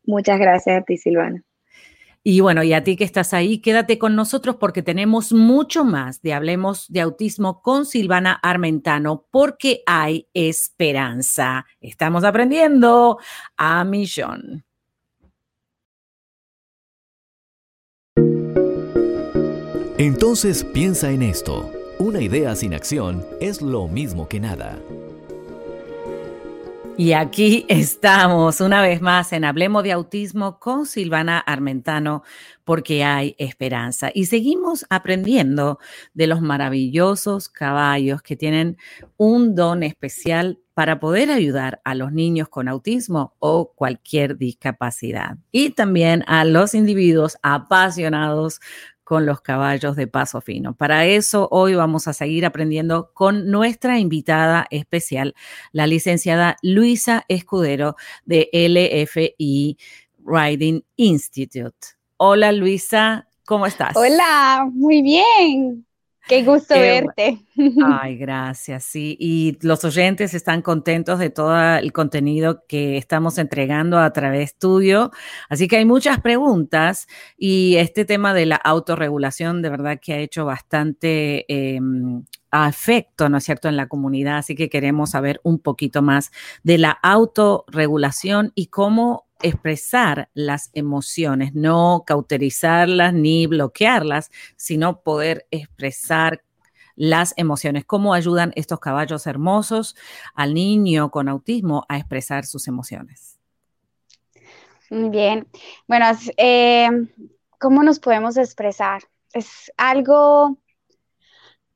Muchas 0.05 0.39
gracias 0.39 0.79
a 0.79 0.83
ti, 0.85 0.95
Silvana. 0.95 1.43
Y 2.29 2.41
bueno, 2.41 2.61
y 2.61 2.73
a 2.73 2.83
ti 2.83 2.97
que 2.97 3.05
estás 3.05 3.33
ahí, 3.33 3.59
quédate 3.59 3.97
con 3.97 4.13
nosotros 4.13 4.57
porque 4.57 4.81
tenemos 4.81 5.31
mucho 5.31 5.85
más 5.85 6.21
de 6.21 6.33
Hablemos 6.33 6.85
de 6.89 6.99
Autismo 6.99 7.61
con 7.61 7.85
Silvana 7.85 8.33
Armentano, 8.33 9.27
porque 9.31 9.81
hay 9.85 10.27
esperanza. 10.33 11.65
Estamos 11.79 12.25
aprendiendo 12.25 13.17
a 13.55 13.85
millón. 13.85 14.65
Entonces 19.97 20.65
piensa 20.65 21.11
en 21.11 21.21
esto. 21.21 21.71
Una 21.97 22.19
idea 22.19 22.53
sin 22.57 22.73
acción 22.73 23.25
es 23.39 23.61
lo 23.61 23.87
mismo 23.87 24.27
que 24.27 24.41
nada. 24.41 24.77
Y 26.99 27.13
aquí 27.13 27.63
estamos 27.69 28.59
una 28.59 28.81
vez 28.81 29.01
más 29.01 29.31
en 29.31 29.45
Hablemos 29.45 29.83
de 29.83 29.91
Autismo 29.91 30.57
con 30.59 30.87
Silvana 30.87 31.37
Armentano, 31.37 32.23
porque 32.63 33.03
hay 33.03 33.35
esperanza. 33.37 34.09
Y 34.11 34.25
seguimos 34.25 34.83
aprendiendo 34.89 35.77
de 36.15 36.25
los 36.25 36.41
maravillosos 36.41 37.49
caballos 37.49 38.23
que 38.23 38.35
tienen 38.35 38.77
un 39.15 39.53
don 39.53 39.83
especial 39.83 40.59
para 40.73 40.99
poder 40.99 41.29
ayudar 41.29 41.81
a 41.83 41.93
los 41.93 42.11
niños 42.11 42.49
con 42.49 42.67
autismo 42.67 43.35
o 43.37 43.73
cualquier 43.75 44.35
discapacidad. 44.35 45.37
Y 45.51 45.69
también 45.69 46.23
a 46.25 46.45
los 46.45 46.73
individuos 46.73 47.37
apasionados 47.43 48.59
con 49.07 49.25
los 49.25 49.39
caballos 49.39 49.95
de 49.95 50.05
paso 50.05 50.41
fino. 50.41 50.75
Para 50.75 51.05
eso, 51.05 51.47
hoy 51.49 51.75
vamos 51.75 52.09
a 52.09 52.13
seguir 52.13 52.45
aprendiendo 52.45 53.13
con 53.13 53.49
nuestra 53.49 53.99
invitada 53.99 54.67
especial, 54.69 55.33
la 55.71 55.87
licenciada 55.87 56.57
Luisa 56.61 57.23
Escudero 57.29 57.95
de 58.25 58.49
LFI 58.51 59.77
Riding 60.25 60.83
Institute. 60.97 61.87
Hola 62.17 62.51
Luisa, 62.51 63.29
¿cómo 63.45 63.65
estás? 63.65 63.95
Hola, 63.95 64.67
muy 64.73 65.01
bien. 65.01 65.86
Qué 66.27 66.43
gusto 66.43 66.73
verte. 66.73 67.39
Ay, 67.85 68.17
gracias. 68.17 68.83
Sí, 68.83 69.15
y 69.19 69.57
los 69.61 69.83
oyentes 69.85 70.33
están 70.33 70.61
contentos 70.61 71.19
de 71.19 71.29
todo 71.29 71.57
el 71.77 71.93
contenido 71.93 72.65
que 72.67 72.97
estamos 72.97 73.37
entregando 73.37 73.97
a 73.97 74.11
través 74.11 74.57
tuyo. 74.57 75.11
Así 75.49 75.67
que 75.67 75.77
hay 75.77 75.85
muchas 75.85 76.19
preguntas 76.19 77.07
y 77.37 77.75
este 77.77 78.05
tema 78.05 78.33
de 78.33 78.45
la 78.45 78.57
autorregulación 78.57 79.61
de 79.61 79.69
verdad 79.69 79.99
que 80.01 80.13
ha 80.13 80.19
hecho 80.19 80.45
bastante 80.45 81.45
em, 81.47 82.23
afecto, 82.65 83.29
¿no 83.29 83.37
es 83.37 83.43
cierto?, 83.43 83.67
en 83.67 83.77
la 83.77 83.87
comunidad. 83.87 84.37
Así 84.37 84.55
que 84.55 84.69
queremos 84.69 85.11
saber 85.11 85.39
un 85.43 85.59
poquito 85.59 86.01
más 86.01 86.31
de 86.63 86.77
la 86.77 86.91
autorregulación 86.91 88.51
y 88.55 88.67
cómo 88.67 89.27
expresar 89.41 90.29
las 90.33 90.69
emociones, 90.73 91.53
no 91.53 92.03
cauterizarlas 92.05 93.13
ni 93.13 93.47
bloquearlas, 93.47 94.31
sino 94.55 95.01
poder 95.01 95.45
expresar 95.51 96.41
las 96.95 97.33
emociones. 97.37 97.85
¿Cómo 97.85 98.13
ayudan 98.13 98.51
estos 98.55 98.79
caballos 98.79 99.27
hermosos 99.27 99.95
al 100.33 100.53
niño 100.53 101.11
con 101.11 101.29
autismo 101.29 101.85
a 101.87 101.97
expresar 101.97 102.45
sus 102.45 102.67
emociones? 102.67 103.39
Bien. 104.89 105.47
Bueno, 105.87 106.05
eh, 106.37 106.89
¿cómo 107.59 107.83
nos 107.83 107.99
podemos 107.99 108.37
expresar? 108.37 109.03
Es 109.33 109.71
algo 109.77 110.57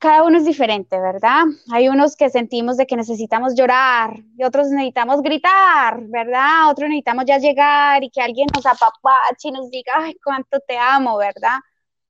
cada 0.01 0.23
uno 0.23 0.39
es 0.39 0.45
diferente, 0.45 0.99
¿verdad? 0.99 1.43
Hay 1.71 1.87
unos 1.87 2.15
que 2.15 2.31
sentimos 2.31 2.75
de 2.75 2.87
que 2.87 2.95
necesitamos 2.95 3.53
llorar 3.53 4.15
y 4.35 4.43
otros 4.43 4.69
necesitamos 4.69 5.21
gritar, 5.21 6.01
¿verdad? 6.07 6.71
Otros 6.71 6.89
necesitamos 6.89 7.25
ya 7.27 7.37
llegar 7.37 8.03
y 8.03 8.09
que 8.09 8.19
alguien 8.19 8.47
nos 8.51 8.65
apapache 8.65 9.49
y 9.49 9.51
nos 9.51 9.69
diga, 9.69 9.93
ay, 9.97 10.15
cuánto 10.23 10.59
te 10.67 10.75
amo, 10.75 11.17
¿verdad? 11.17 11.59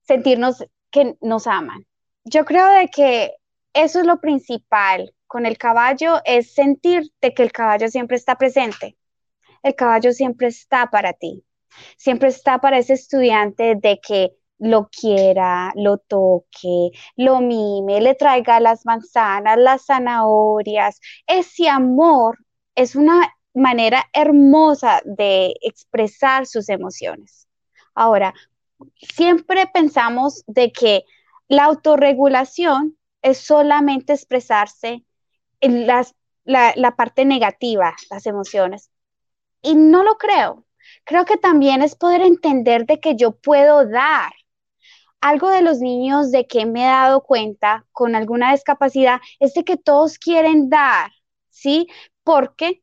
Sentirnos 0.00 0.64
que 0.90 1.18
nos 1.20 1.46
aman. 1.46 1.84
Yo 2.24 2.46
creo 2.46 2.66
de 2.66 2.88
que 2.88 3.34
eso 3.74 4.00
es 4.00 4.06
lo 4.06 4.22
principal 4.22 5.14
con 5.26 5.44
el 5.44 5.58
caballo, 5.58 6.22
es 6.24 6.54
sentirte 6.54 7.34
que 7.34 7.42
el 7.42 7.52
caballo 7.52 7.88
siempre 7.88 8.16
está 8.16 8.36
presente. 8.36 8.96
El 9.62 9.74
caballo 9.74 10.12
siempre 10.12 10.46
está 10.46 10.86
para 10.86 11.12
ti. 11.12 11.44
Siempre 11.98 12.30
está 12.30 12.58
para 12.58 12.78
ese 12.78 12.94
estudiante 12.94 13.74
de 13.76 14.00
que 14.00 14.32
lo 14.62 14.88
quiera, 14.88 15.72
lo 15.74 15.98
toque, 15.98 16.92
lo 17.16 17.40
mime, 17.40 18.00
le 18.00 18.14
traiga 18.14 18.60
las 18.60 18.86
manzanas, 18.86 19.58
las 19.58 19.86
zanahorias. 19.86 21.00
Ese 21.26 21.68
amor 21.68 22.38
es 22.76 22.94
una 22.94 23.34
manera 23.54 24.04
hermosa 24.12 25.02
de 25.04 25.56
expresar 25.62 26.46
sus 26.46 26.68
emociones. 26.68 27.48
Ahora, 27.92 28.34
siempre 29.16 29.66
pensamos 29.66 30.44
de 30.46 30.70
que 30.70 31.04
la 31.48 31.64
autorregulación 31.64 32.96
es 33.20 33.38
solamente 33.38 34.12
expresarse 34.12 35.04
en 35.60 35.88
la, 35.88 36.06
la 36.44 36.94
parte 36.94 37.24
negativa, 37.24 37.96
las 38.10 38.26
emociones. 38.26 38.90
Y 39.60 39.74
no 39.74 40.04
lo 40.04 40.18
creo. 40.18 40.64
Creo 41.02 41.24
que 41.24 41.36
también 41.36 41.82
es 41.82 41.96
poder 41.96 42.22
entender 42.22 42.86
de 42.86 43.00
que 43.00 43.16
yo 43.16 43.32
puedo 43.32 43.88
dar 43.88 44.32
algo 45.22 45.50
de 45.50 45.62
los 45.62 45.78
niños 45.80 46.30
de 46.32 46.46
que 46.46 46.66
me 46.66 46.82
he 46.82 46.86
dado 46.86 47.22
cuenta 47.22 47.86
con 47.92 48.14
alguna 48.14 48.52
discapacidad 48.52 49.20
es 49.40 49.54
de 49.54 49.64
que 49.64 49.76
todos 49.78 50.18
quieren 50.18 50.68
dar, 50.68 51.10
¿sí? 51.50 51.88
Porque 52.24 52.82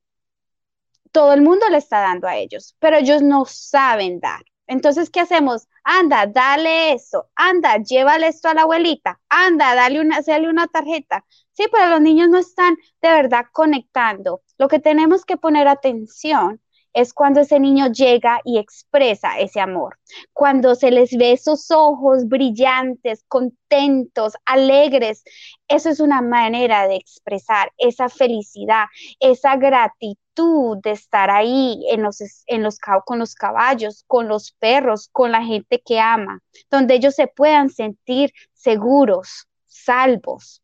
todo 1.12 1.34
el 1.34 1.42
mundo 1.42 1.68
le 1.70 1.78
está 1.78 2.00
dando 2.02 2.28
a 2.28 2.38
ellos, 2.38 2.76
pero 2.80 2.98
ellos 2.98 3.22
no 3.22 3.46
saben 3.46 4.20
dar. 4.20 4.42
Entonces, 4.68 5.10
¿qué 5.10 5.22
hacemos? 5.22 5.68
anda, 5.84 6.28
dale 6.28 6.94
esto, 6.94 7.30
anda, 7.36 7.78
llévale 7.78 8.28
esto 8.28 8.48
a 8.50 8.54
la 8.54 8.62
abuelita, 8.62 9.20
anda, 9.30 9.74
dale 9.74 10.02
una, 10.02 10.22
dale 10.22 10.48
una 10.50 10.68
tarjeta. 10.68 11.26
Sí, 11.52 11.66
pero 11.72 11.90
los 11.90 12.02
niños 12.02 12.30
no 12.30 12.38
están 12.38 12.76
de 13.02 13.10
verdad 13.10 13.46
conectando. 13.52 14.44
Lo 14.60 14.68
que 14.68 14.80
tenemos 14.80 15.26
que 15.26 15.38
poner 15.38 15.68
atención 15.68 16.62
es 16.94 17.14
cuando 17.14 17.42
ese 17.42 17.60
niño 17.60 17.88
llega 17.92 18.42
y 18.44 18.58
expresa 18.58 19.40
ese 19.40 19.60
amor, 19.60 20.00
cuando 20.34 20.76
se 20.76 20.92
les 20.92 21.16
ve 21.16 21.34
esos 21.34 21.72
ojos 21.72 22.28
brillantes, 22.28 23.24
contentos, 23.28 24.34
alegres. 24.46 25.24
Eso 25.68 25.90
es 25.90 26.00
una 26.00 26.22
manera 26.22 26.88
de 26.88 26.96
expresar 26.96 27.72
esa 27.78 28.10
felicidad, 28.10 28.86
esa 29.20 29.56
gratitud 29.56 30.78
de 30.84 30.92
estar 30.92 31.30
ahí 31.30 31.86
en 31.90 32.02
los, 32.04 32.22
en 32.48 32.64
los, 32.64 32.80
con 33.06 33.20
los 33.20 33.36
caballos, 33.36 34.04
con 34.08 34.28
los 34.28 34.54
perros, 34.54 35.10
con 35.12 35.32
la 35.32 35.44
gente 35.44 35.82
que 35.86 36.00
ama, 36.00 36.42
donde 36.70 36.96
ellos 36.96 37.16
se 37.16 37.28
puedan 37.28 37.70
sentir 37.70 38.32
seguros, 38.54 39.48
salvos. 39.68 40.62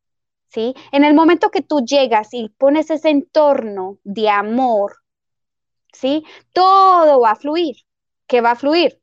¿Sí? 0.48 0.74
En 0.94 1.03
el 1.03 1.13
momento 1.13 1.50
que 1.50 1.62
tú 1.62 1.82
llegas 1.82 2.29
y 2.32 2.48
pones 2.58 2.89
ese 2.89 3.10
entorno 3.10 3.98
de 4.05 4.29
amor, 4.29 4.96
¿sí? 5.96 6.24
Todo 6.54 7.20
va 7.22 7.32
a 7.32 7.36
fluir. 7.36 7.75
¿Qué 8.28 8.42
va 8.42 8.52
a 8.52 8.56
fluir? 8.56 9.02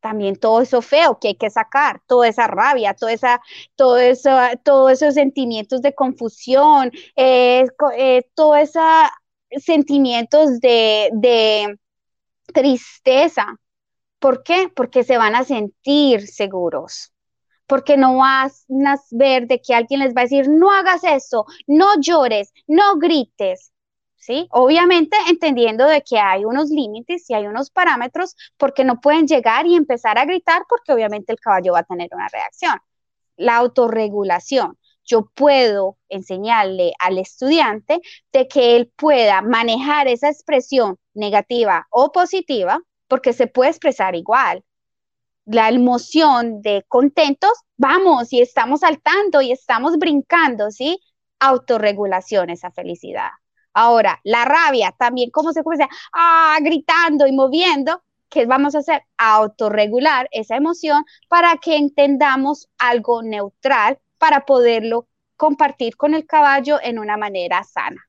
También 0.00 0.36
todo 0.36 0.60
eso 0.60 0.82
feo 0.82 1.18
que 1.18 1.28
hay 1.28 1.36
que 1.36 1.50
sacar, 1.50 2.02
toda 2.06 2.28
esa 2.28 2.46
rabia, 2.46 2.94
toda 2.94 3.12
esa, 3.12 3.40
todo 3.76 3.98
eso, 3.98 4.30
todos 4.64 4.92
esos 4.92 5.14
sentimientos 5.14 5.80
de 5.82 5.94
confusión, 5.94 6.92
eh, 7.16 7.66
eh, 7.96 8.22
todos 8.34 8.58
esos 8.58 8.82
sentimientos 9.64 10.60
de, 10.60 11.10
de 11.14 11.78
tristeza. 12.52 13.46
¿Por 14.18 14.42
qué? 14.42 14.70
Porque 14.74 15.04
se 15.04 15.18
van 15.18 15.34
a 15.36 15.44
sentir 15.44 16.26
seguros 16.26 17.14
porque 17.66 17.96
no 17.96 18.18
vas 18.18 18.66
a 18.86 18.96
ver 19.10 19.46
de 19.46 19.60
que 19.60 19.74
alguien 19.74 20.00
les 20.00 20.14
va 20.14 20.22
a 20.22 20.24
decir, 20.24 20.48
no 20.48 20.70
hagas 20.70 21.04
eso, 21.04 21.46
no 21.66 22.00
llores, 22.00 22.52
no 22.66 22.96
grites. 22.98 23.72
¿Sí? 24.24 24.48
Obviamente 24.50 25.16
entendiendo 25.28 25.86
de 25.86 26.02
que 26.02 26.18
hay 26.18 26.44
unos 26.46 26.70
límites 26.70 27.28
y 27.28 27.34
hay 27.34 27.46
unos 27.46 27.70
parámetros 27.70 28.34
porque 28.56 28.82
no 28.84 29.00
pueden 29.00 29.26
llegar 29.26 29.66
y 29.66 29.74
empezar 29.76 30.18
a 30.18 30.24
gritar 30.24 30.62
porque 30.68 30.92
obviamente 30.92 31.32
el 31.32 31.40
caballo 31.40 31.74
va 31.74 31.80
a 31.80 31.84
tener 31.84 32.08
una 32.12 32.28
reacción. 32.28 32.78
La 33.36 33.56
autorregulación. 33.56 34.78
Yo 35.04 35.30
puedo 35.34 35.98
enseñarle 36.08 36.94
al 36.98 37.18
estudiante 37.18 38.00
de 38.32 38.48
que 38.48 38.76
él 38.76 38.90
pueda 38.96 39.42
manejar 39.42 40.08
esa 40.08 40.30
expresión 40.30 40.96
negativa 41.12 41.86
o 41.90 42.10
positiva 42.10 42.80
porque 43.08 43.34
se 43.34 43.46
puede 43.46 43.70
expresar 43.70 44.14
igual. 44.14 44.64
La 45.44 45.68
emoción 45.68 46.62
de 46.62 46.84
contentos, 46.88 47.52
vamos 47.76 48.32
y 48.32 48.40
estamos 48.40 48.80
saltando 48.80 49.42
y 49.42 49.52
estamos 49.52 49.98
brincando, 49.98 50.70
¿sí? 50.70 50.98
Autorregulación, 51.38 52.48
esa 52.48 52.70
felicidad. 52.70 53.28
Ahora, 53.74 54.20
la 54.24 54.44
rabia 54.44 54.94
también, 54.98 55.30
¿cómo 55.30 55.52
se 55.52 55.62
puede 55.62 55.86
Ah, 56.12 56.56
gritando 56.62 57.26
y 57.26 57.32
moviendo. 57.32 58.02
¿Qué 58.30 58.46
vamos 58.46 58.74
a 58.74 58.78
hacer? 58.78 59.02
Autorregular 59.18 60.28
esa 60.32 60.56
emoción 60.56 61.04
para 61.28 61.56
que 61.58 61.76
entendamos 61.76 62.68
algo 62.78 63.22
neutral 63.22 63.98
para 64.18 64.44
poderlo 64.46 65.08
compartir 65.36 65.96
con 65.96 66.14
el 66.14 66.26
caballo 66.26 66.78
en 66.82 66.98
una 66.98 67.16
manera 67.16 67.62
sana. 67.64 68.00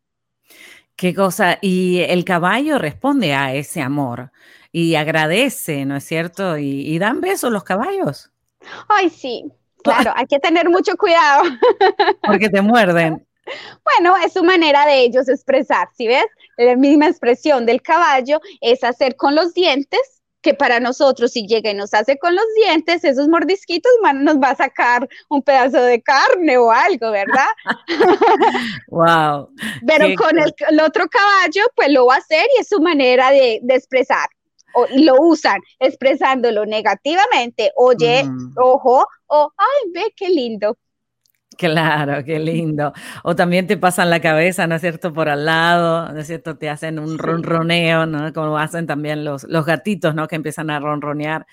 Qué 0.95 1.13
cosa, 1.13 1.57
y 1.62 2.00
el 2.01 2.24
caballo 2.24 2.77
responde 2.79 3.34
a 3.34 3.53
ese 3.53 3.81
amor 3.81 4.31
y 4.72 4.95
agradece, 4.95 5.86
¿no 5.86 5.98
es 5.98 6.05
cierto? 6.05 6.57
Y, 6.57 6.81
y 6.88 7.00
dan 7.00 7.19
besos 7.22 7.51
los 7.51 7.63
caballos. 7.63 8.31
Ay, 8.88 9.10
sí, 9.10 9.51
claro, 9.84 10.12
hay 10.15 10.25
que 10.25 10.39
tener 10.39 10.69
mucho 10.69 10.95
cuidado. 10.98 11.43
Porque 12.24 12.50
te 12.50 12.62
muerden. 12.62 13.25
Bueno, 13.83 14.15
es 14.17 14.33
su 14.33 14.43
manera 14.43 14.85
de 14.85 15.01
ellos 15.01 15.29
expresar, 15.29 15.89
¿sí 15.95 16.07
ves? 16.07 16.25
La 16.57 16.75
misma 16.75 17.07
expresión 17.07 17.65
del 17.65 17.81
caballo 17.81 18.41
es 18.61 18.83
hacer 18.83 19.15
con 19.15 19.35
los 19.35 19.53
dientes, 19.53 20.15
que 20.45 20.53
para 20.53 20.79
nosotros 20.79 21.31
si 21.31 21.47
llega 21.47 21.71
y 21.71 21.73
nos 21.73 21.91
hace 21.95 22.19
con 22.19 22.35
los 22.35 22.45
dientes, 22.55 23.03
esos 23.03 23.27
mordisquitos 23.27 23.91
nos 24.13 24.35
va 24.35 24.51
a 24.51 24.55
sacar 24.55 25.09
un 25.27 25.41
pedazo 25.41 25.81
de 25.81 26.03
carne 26.03 26.55
o 26.59 26.71
algo, 26.71 27.09
¿verdad? 27.09 27.47
wow. 28.89 29.49
Pero 29.88 30.15
con 30.15 30.38
el, 30.38 30.79
otro 30.81 31.08
caballo, 31.08 31.63
pues 31.75 31.89
lo 31.89 32.05
va 32.05 32.15
a 32.15 32.19
hacer 32.19 32.45
y 32.55 32.62
es 32.62 32.67
su 32.67 32.79
manera 32.79 33.31
de, 33.31 33.60
expresar. 33.69 34.29
O, 34.75 34.86
y 34.88 35.03
lo 35.03 35.15
usan 35.19 35.60
expresándolo 35.79 36.65
negativamente, 36.67 37.71
oye, 37.75 38.25
mm. 38.25 38.53
ojo, 38.58 39.08
o, 39.25 39.51
ay, 39.58 39.91
ve 39.93 40.13
qué 40.15 40.29
lindo. 40.29 40.77
Claro, 41.58 42.24
qué 42.26 42.39
lindo. 42.39 42.91
O 43.24 43.36
también 43.36 43.65
te 43.68 43.78
pasan 43.78 44.10
la 44.10 44.20
cabeza, 44.20 44.68
¿no 44.68 44.76
es 44.76 44.82
cierto?, 44.82 45.13
por 45.13 45.30
al 45.30 45.46
lado, 45.46 46.12
¿no 46.12 46.20
es 46.20 46.28
cierto? 46.28 46.58
Te 46.58 46.70
hacen 46.70 47.00
un 47.00 47.18
ronroneo, 47.18 48.06
¿no? 48.06 48.34
Como 48.34 48.58
hacen 48.58 48.88
también 48.88 49.24
los, 49.24 49.44
los 49.46 49.65
gatitos, 49.65 50.15
¿no? 50.15 50.28
Que 50.28 50.36
empiezan 50.36 50.70
a 50.70 50.80
ronronear. 50.80 51.46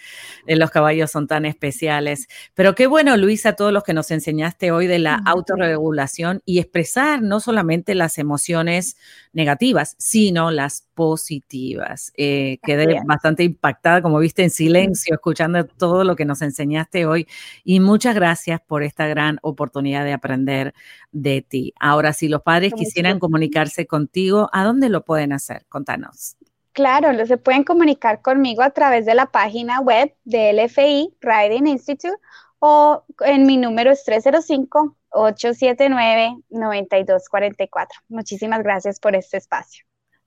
Eh, 0.47 0.57
los 0.57 0.71
caballos 0.71 1.11
son 1.11 1.27
tan 1.29 1.45
especiales. 1.45 2.27
Pero 2.55 2.75
qué 2.75 2.87
bueno, 2.87 3.17
Luisa, 3.17 3.53
todos 3.55 3.73
los 3.73 3.85
que 3.85 3.95
nos 3.95 4.11
enseñaste 4.11 4.73
hoy 4.73 4.87
de 4.88 4.99
la 4.99 5.15
autorregulación 5.25 6.43
y 6.45 6.59
expresar 6.59 7.23
no 7.23 7.38
solamente 7.41 7.95
las 7.95 8.19
emociones 8.19 8.97
negativas, 9.33 9.95
sino 9.99 10.51
las 10.51 10.87
positivas. 10.95 12.12
Eh, 12.16 12.59
quedé 12.62 13.01
bastante 13.05 13.45
impactada, 13.45 14.03
como 14.03 14.18
viste, 14.18 14.42
en 14.42 14.51
silencio, 14.51 15.14
escuchando 15.14 15.64
todo 15.64 16.05
lo 16.05 16.16
que 16.16 16.25
nos 16.25 16.42
enseñaste 16.42 17.07
hoy. 17.07 17.27
Y 17.64 17.81
muchas 17.81 18.14
gracias 18.14 18.61
por 18.61 18.83
esta 18.83 19.07
gran 19.07 19.38
oportunidad 19.42 20.05
de 20.05 20.12
aprender 20.12 20.75
de 21.11 21.42
ti. 21.42 21.73
Ahora, 21.81 22.12
si 22.12 22.29
los 22.29 22.42
padres 22.42 22.75
quisieran 22.75 23.18
comunicarse 23.18 23.87
contigo, 23.87 24.49
¿a 24.53 24.64
dónde 24.64 24.88
lo 24.88 25.05
pueden 25.05 25.33
hacer? 25.33 25.64
Contanos. 25.68 26.37
Claro, 26.73 27.27
se 27.27 27.37
pueden 27.37 27.64
comunicar 27.64 28.23
conmigo 28.23 28.62
a 28.62 28.71
través 28.71 29.05
de 29.05 29.14
la 29.14 29.27
página 29.27 29.81
web 29.81 30.14
del 30.25 30.59
FI 30.71 31.14
Riding 31.21 31.66
Institute 31.66 32.16
o 32.61 33.05
en 33.21 33.45
mi 33.45 33.59
número 33.59 33.90
es 33.90 34.05
305 34.05 34.97
879-9244. 35.12 37.88
Muchísimas 38.09 38.62
gracias 38.62 39.01
por 39.01 39.16
este 39.16 39.38
espacio. 39.38 39.85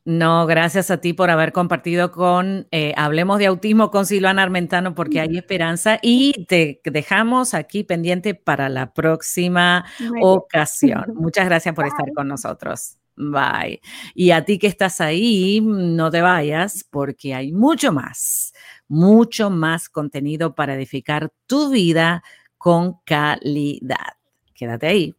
No, 0.08 0.46
gracias 0.46 0.92
a 0.92 0.98
ti 0.98 1.14
por 1.14 1.32
haber 1.32 1.52
compartido 1.52 2.12
con 2.12 2.68
eh, 2.70 2.94
Hablemos 2.96 3.40
de 3.40 3.48
Autismo 3.48 3.90
con 3.90 4.06
Silvana 4.06 4.44
Armentano 4.44 4.94
porque 4.94 5.20
hay 5.20 5.36
esperanza 5.36 5.98
y 6.00 6.46
te 6.46 6.80
dejamos 6.84 7.56
aquí 7.56 7.84
pendiente 7.84 8.36
para 8.36 8.70
la 8.70 8.94
próxima 8.94 9.84
ocasión. 10.22 11.06
Muchas 11.16 11.46
gracias 11.46 11.74
por 11.74 11.88
estar 11.88 12.14
con 12.14 12.28
nosotros. 12.28 13.00
Bye. 13.16 13.82
Y 14.14 14.30
a 14.30 14.46
ti 14.46 14.60
que 14.60 14.68
estás 14.68 15.02
ahí, 15.02 15.60
no 15.64 16.12
te 16.12 16.22
vayas 16.22 16.86
porque 16.88 17.34
hay 17.34 17.52
mucho 17.52 17.92
más, 17.92 18.54
mucho 18.88 19.50
más 19.50 19.90
contenido 19.90 20.54
para 20.54 20.76
edificar 20.76 21.32
tu 21.48 21.72
vida 21.72 22.22
con 22.58 23.00
calidad. 23.06 24.15
Quédate 24.56 24.88
ahí. 24.88 25.16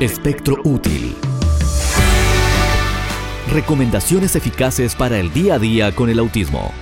Espectro 0.00 0.56
útil. 0.64 1.14
Recomendaciones 3.52 4.36
eficaces 4.36 4.94
para 4.94 5.18
el 5.18 5.32
día 5.32 5.54
a 5.54 5.58
día 5.58 5.94
con 5.94 6.08
el 6.08 6.20
autismo. 6.20 6.72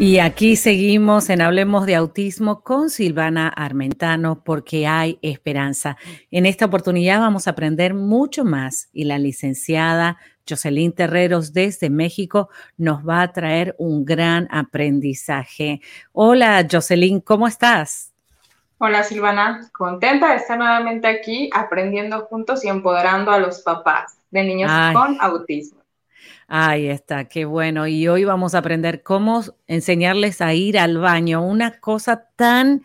Y 0.00 0.20
aquí 0.20 0.54
seguimos 0.54 1.28
en 1.28 1.40
Hablemos 1.40 1.84
de 1.84 1.96
Autismo 1.96 2.62
con 2.62 2.88
Silvana 2.88 3.48
Armentano 3.48 4.44
porque 4.44 4.86
hay 4.86 5.18
esperanza. 5.22 5.96
En 6.30 6.46
esta 6.46 6.66
oportunidad 6.66 7.18
vamos 7.18 7.48
a 7.48 7.50
aprender 7.50 7.94
mucho 7.94 8.44
más 8.44 8.90
y 8.92 9.02
la 9.02 9.18
licenciada 9.18 10.16
Jocelyn 10.48 10.92
Terreros 10.92 11.52
desde 11.52 11.90
México 11.90 12.48
nos 12.76 13.06
va 13.06 13.22
a 13.22 13.32
traer 13.32 13.74
un 13.76 14.04
gran 14.04 14.46
aprendizaje. 14.52 15.80
Hola 16.12 16.64
Jocelyn, 16.70 17.20
¿cómo 17.20 17.48
estás? 17.48 18.12
Hola 18.78 19.02
Silvana, 19.02 19.68
contenta 19.76 20.30
de 20.30 20.36
estar 20.36 20.56
nuevamente 20.56 21.08
aquí 21.08 21.50
aprendiendo 21.52 22.20
juntos 22.26 22.64
y 22.64 22.68
empoderando 22.68 23.32
a 23.32 23.40
los 23.40 23.62
papás 23.62 24.16
de 24.30 24.44
niños 24.44 24.70
con 24.92 25.20
autismo. 25.20 25.77
Ahí 26.46 26.88
está, 26.88 27.26
qué 27.26 27.44
bueno. 27.44 27.86
Y 27.86 28.08
hoy 28.08 28.24
vamos 28.24 28.54
a 28.54 28.58
aprender 28.58 29.02
cómo 29.02 29.42
enseñarles 29.66 30.40
a 30.40 30.54
ir 30.54 30.78
al 30.78 30.98
baño, 30.98 31.44
una 31.44 31.78
cosa 31.80 32.28
tan 32.36 32.82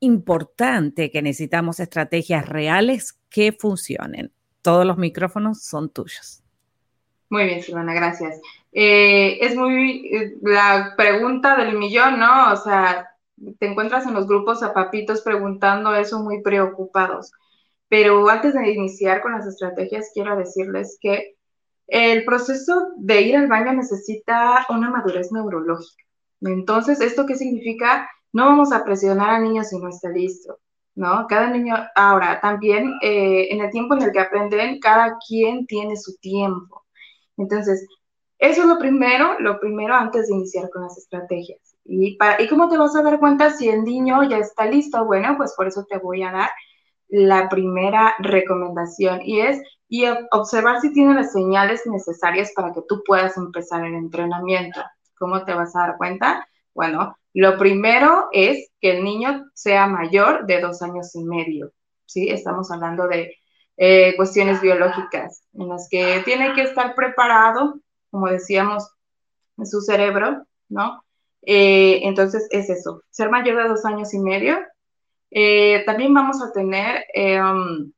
importante 0.00 1.10
que 1.10 1.22
necesitamos 1.22 1.80
estrategias 1.80 2.48
reales 2.48 3.18
que 3.30 3.52
funcionen. 3.52 4.32
Todos 4.62 4.86
los 4.86 4.96
micrófonos 4.96 5.62
son 5.62 5.90
tuyos. 5.90 6.42
Muy 7.30 7.44
bien, 7.44 7.62
Silvana, 7.62 7.94
gracias. 7.94 8.40
Eh, 8.72 9.38
es 9.40 9.56
muy 9.56 10.06
eh, 10.06 10.34
la 10.42 10.94
pregunta 10.96 11.56
del 11.56 11.76
millón, 11.78 12.18
¿no? 12.18 12.52
O 12.52 12.56
sea, 12.56 13.08
te 13.58 13.66
encuentras 13.66 14.06
en 14.06 14.14
los 14.14 14.26
grupos 14.26 14.62
a 14.62 14.72
papitos 14.72 15.22
preguntando 15.22 15.94
eso 15.94 16.22
muy 16.22 16.42
preocupados. 16.42 17.32
Pero 17.88 18.28
antes 18.28 18.54
de 18.54 18.70
iniciar 18.70 19.20
con 19.20 19.32
las 19.32 19.46
estrategias, 19.46 20.10
quiero 20.14 20.36
decirles 20.36 20.98
que 21.00 21.33
el 21.86 22.24
proceso 22.24 22.92
de 22.96 23.22
ir 23.22 23.36
al 23.36 23.48
baño 23.48 23.72
necesita 23.72 24.64
una 24.68 24.90
madurez 24.90 25.30
neurológica. 25.32 26.04
Entonces, 26.40 27.00
¿esto 27.00 27.26
qué 27.26 27.36
significa? 27.36 28.08
No 28.32 28.46
vamos 28.46 28.72
a 28.72 28.84
presionar 28.84 29.30
al 29.30 29.44
niño 29.44 29.62
si 29.64 29.78
no 29.78 29.88
está 29.88 30.08
listo, 30.08 30.58
¿no? 30.94 31.26
Cada 31.28 31.48
niño, 31.50 31.74
ahora, 31.94 32.40
también 32.40 32.94
eh, 33.02 33.48
en 33.50 33.60
el 33.60 33.70
tiempo 33.70 33.94
en 33.94 34.02
el 34.02 34.12
que 34.12 34.20
aprenden, 34.20 34.80
cada 34.80 35.16
quien 35.26 35.66
tiene 35.66 35.96
su 35.96 36.16
tiempo. 36.18 36.84
Entonces, 37.36 37.86
eso 38.38 38.62
es 38.62 38.66
lo 38.66 38.78
primero, 38.78 39.38
lo 39.40 39.60
primero 39.60 39.94
antes 39.94 40.28
de 40.28 40.34
iniciar 40.34 40.68
con 40.70 40.82
las 40.82 40.98
estrategias. 40.98 41.76
¿Y, 41.84 42.18
¿Y 42.38 42.48
cómo 42.48 42.68
te 42.68 42.78
vas 42.78 42.96
a 42.96 43.02
dar 43.02 43.18
cuenta 43.20 43.50
si 43.50 43.68
el 43.68 43.84
niño 43.84 44.22
ya 44.28 44.38
está 44.38 44.66
listo? 44.66 45.04
Bueno, 45.04 45.36
pues 45.36 45.54
por 45.56 45.68
eso 45.68 45.84
te 45.88 45.98
voy 45.98 46.22
a 46.22 46.32
dar 46.32 46.50
la 47.08 47.48
primera 47.48 48.14
recomendación 48.18 49.20
y 49.22 49.40
es 49.40 49.62
y 49.94 50.06
observar 50.32 50.80
si 50.80 50.92
tiene 50.92 51.14
las 51.14 51.32
señales 51.32 51.82
necesarias 51.86 52.50
para 52.56 52.72
que 52.72 52.82
tú 52.88 53.04
puedas 53.06 53.36
empezar 53.36 53.84
el 53.84 53.94
entrenamiento. 53.94 54.80
¿Cómo 55.16 55.44
te 55.44 55.54
vas 55.54 55.76
a 55.76 55.86
dar 55.86 55.96
cuenta? 55.98 56.48
Bueno, 56.74 57.16
lo 57.32 57.56
primero 57.56 58.26
es 58.32 58.72
que 58.80 58.96
el 58.96 59.04
niño 59.04 59.44
sea 59.54 59.86
mayor 59.86 60.46
de 60.46 60.60
dos 60.60 60.82
años 60.82 61.14
y 61.14 61.22
medio. 61.22 61.70
¿sí? 62.06 62.28
Estamos 62.28 62.72
hablando 62.72 63.06
de 63.06 63.36
eh, 63.76 64.16
cuestiones 64.16 64.60
biológicas 64.60 65.44
en 65.52 65.68
las 65.68 65.86
que 65.88 66.22
tiene 66.24 66.54
que 66.54 66.62
estar 66.62 66.96
preparado, 66.96 67.78
como 68.10 68.26
decíamos, 68.26 68.90
en 69.58 69.66
su 69.66 69.80
cerebro, 69.80 70.44
¿no? 70.68 71.04
Eh, 71.42 72.00
entonces 72.02 72.48
es 72.50 72.68
eso, 72.68 73.02
ser 73.10 73.30
mayor 73.30 73.62
de 73.62 73.68
dos 73.68 73.84
años 73.84 74.12
y 74.12 74.18
medio. 74.18 74.58
Eh, 75.30 75.84
también 75.86 76.12
vamos 76.12 76.42
a 76.42 76.50
tener 76.50 77.04
um, 77.40 77.92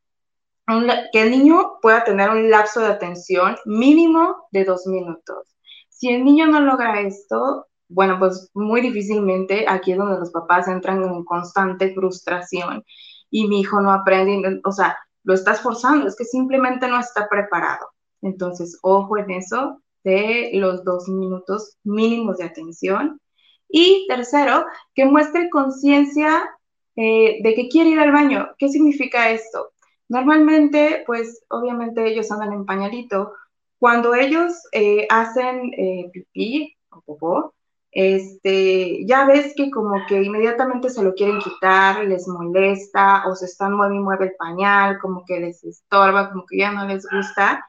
que 1.13 1.23
el 1.23 1.31
niño 1.31 1.79
pueda 1.81 2.05
tener 2.05 2.31
un 2.31 2.51
lapso 2.51 2.81
de 2.81 2.89
atención 2.89 3.57
mínimo 3.65 4.49
de 4.51 4.65
dos 4.65 4.87
minutos. 4.87 5.57
Si 5.89 6.09
el 6.09 6.25
niño 6.25 6.47
no 6.47 6.61
logra 6.61 7.01
esto, 7.01 7.67
bueno, 7.89 8.19
pues 8.19 8.51
muy 8.55 8.81
difícilmente 8.81 9.65
aquí 9.69 9.93
es 9.93 9.99
donde 9.99 10.19
los 10.19 10.31
papás 10.31 10.67
entran 10.69 11.03
en 11.03 11.25
constante 11.25 11.95
frustración 11.95 12.85
y 13.31 13.47
mi 13.49 13.61
hijo 13.61 13.81
no 13.81 13.93
aprende, 13.93 14.61
o 14.65 14.73
sea, 14.73 14.97
lo 15.23 15.35
estás 15.35 15.61
forzando, 15.61 16.07
es 16.07 16.17
que 16.17 16.25
simplemente 16.25 16.89
no 16.89 16.99
está 16.99 17.29
preparado. 17.29 17.89
Entonces, 18.23 18.79
ojo 18.83 19.19
en 19.19 19.31
eso 19.31 19.83
de 20.05 20.51
los 20.55 20.85
dos 20.85 21.09
minutos 21.09 21.77
mínimos 21.85 22.39
de 22.39 22.45
atención. 22.45 23.21
Y 23.69 24.07
tercero, 24.09 24.65
que 24.95 25.05
muestre 25.05 25.51
conciencia 25.51 26.49
eh, 26.95 27.43
de 27.43 27.55
que 27.55 27.69
quiere 27.69 27.91
ir 27.91 27.99
al 27.99 28.13
baño. 28.13 28.49
¿Qué 28.59 28.69
significa 28.69 29.31
esto? 29.31 29.73
Normalmente, 30.09 31.03
pues 31.07 31.45
obviamente 31.49 32.07
ellos 32.07 32.31
andan 32.31 32.53
en 32.53 32.67
pañalito. 32.67 33.33
Cuando 33.79 34.15
ellos 34.15 34.55
eh, 34.73 35.07
hacen 35.11 35.73
eh, 35.77 36.11
pipí 36.13 36.77
o 36.91 37.01
popó, 37.03 37.55
este, 37.91 39.07
ya 39.07 39.27
ves 39.27 39.55
que 39.57 39.71
como 39.71 40.05
que 40.07 40.23
inmediatamente 40.23 40.91
se 40.91 41.03
lo 41.03 41.15
quieren 41.15 41.39
quitar, 41.39 42.05
les 42.05 42.29
molesta 42.29 43.27
o 43.27 43.35
se 43.35 43.47
están 43.47 43.75
mueve 43.75 43.97
y 43.97 44.01
mueve 44.01 44.27
el 44.27 44.35
pañal, 44.37 44.99
como 45.01 45.25
que 45.25 45.41
les 45.41 45.65
estorba, 45.65 46.31
como 46.31 46.45
que 46.47 46.59
ya 46.59 46.73
no 46.73 46.87
les 46.87 47.07
gusta. 47.11 47.67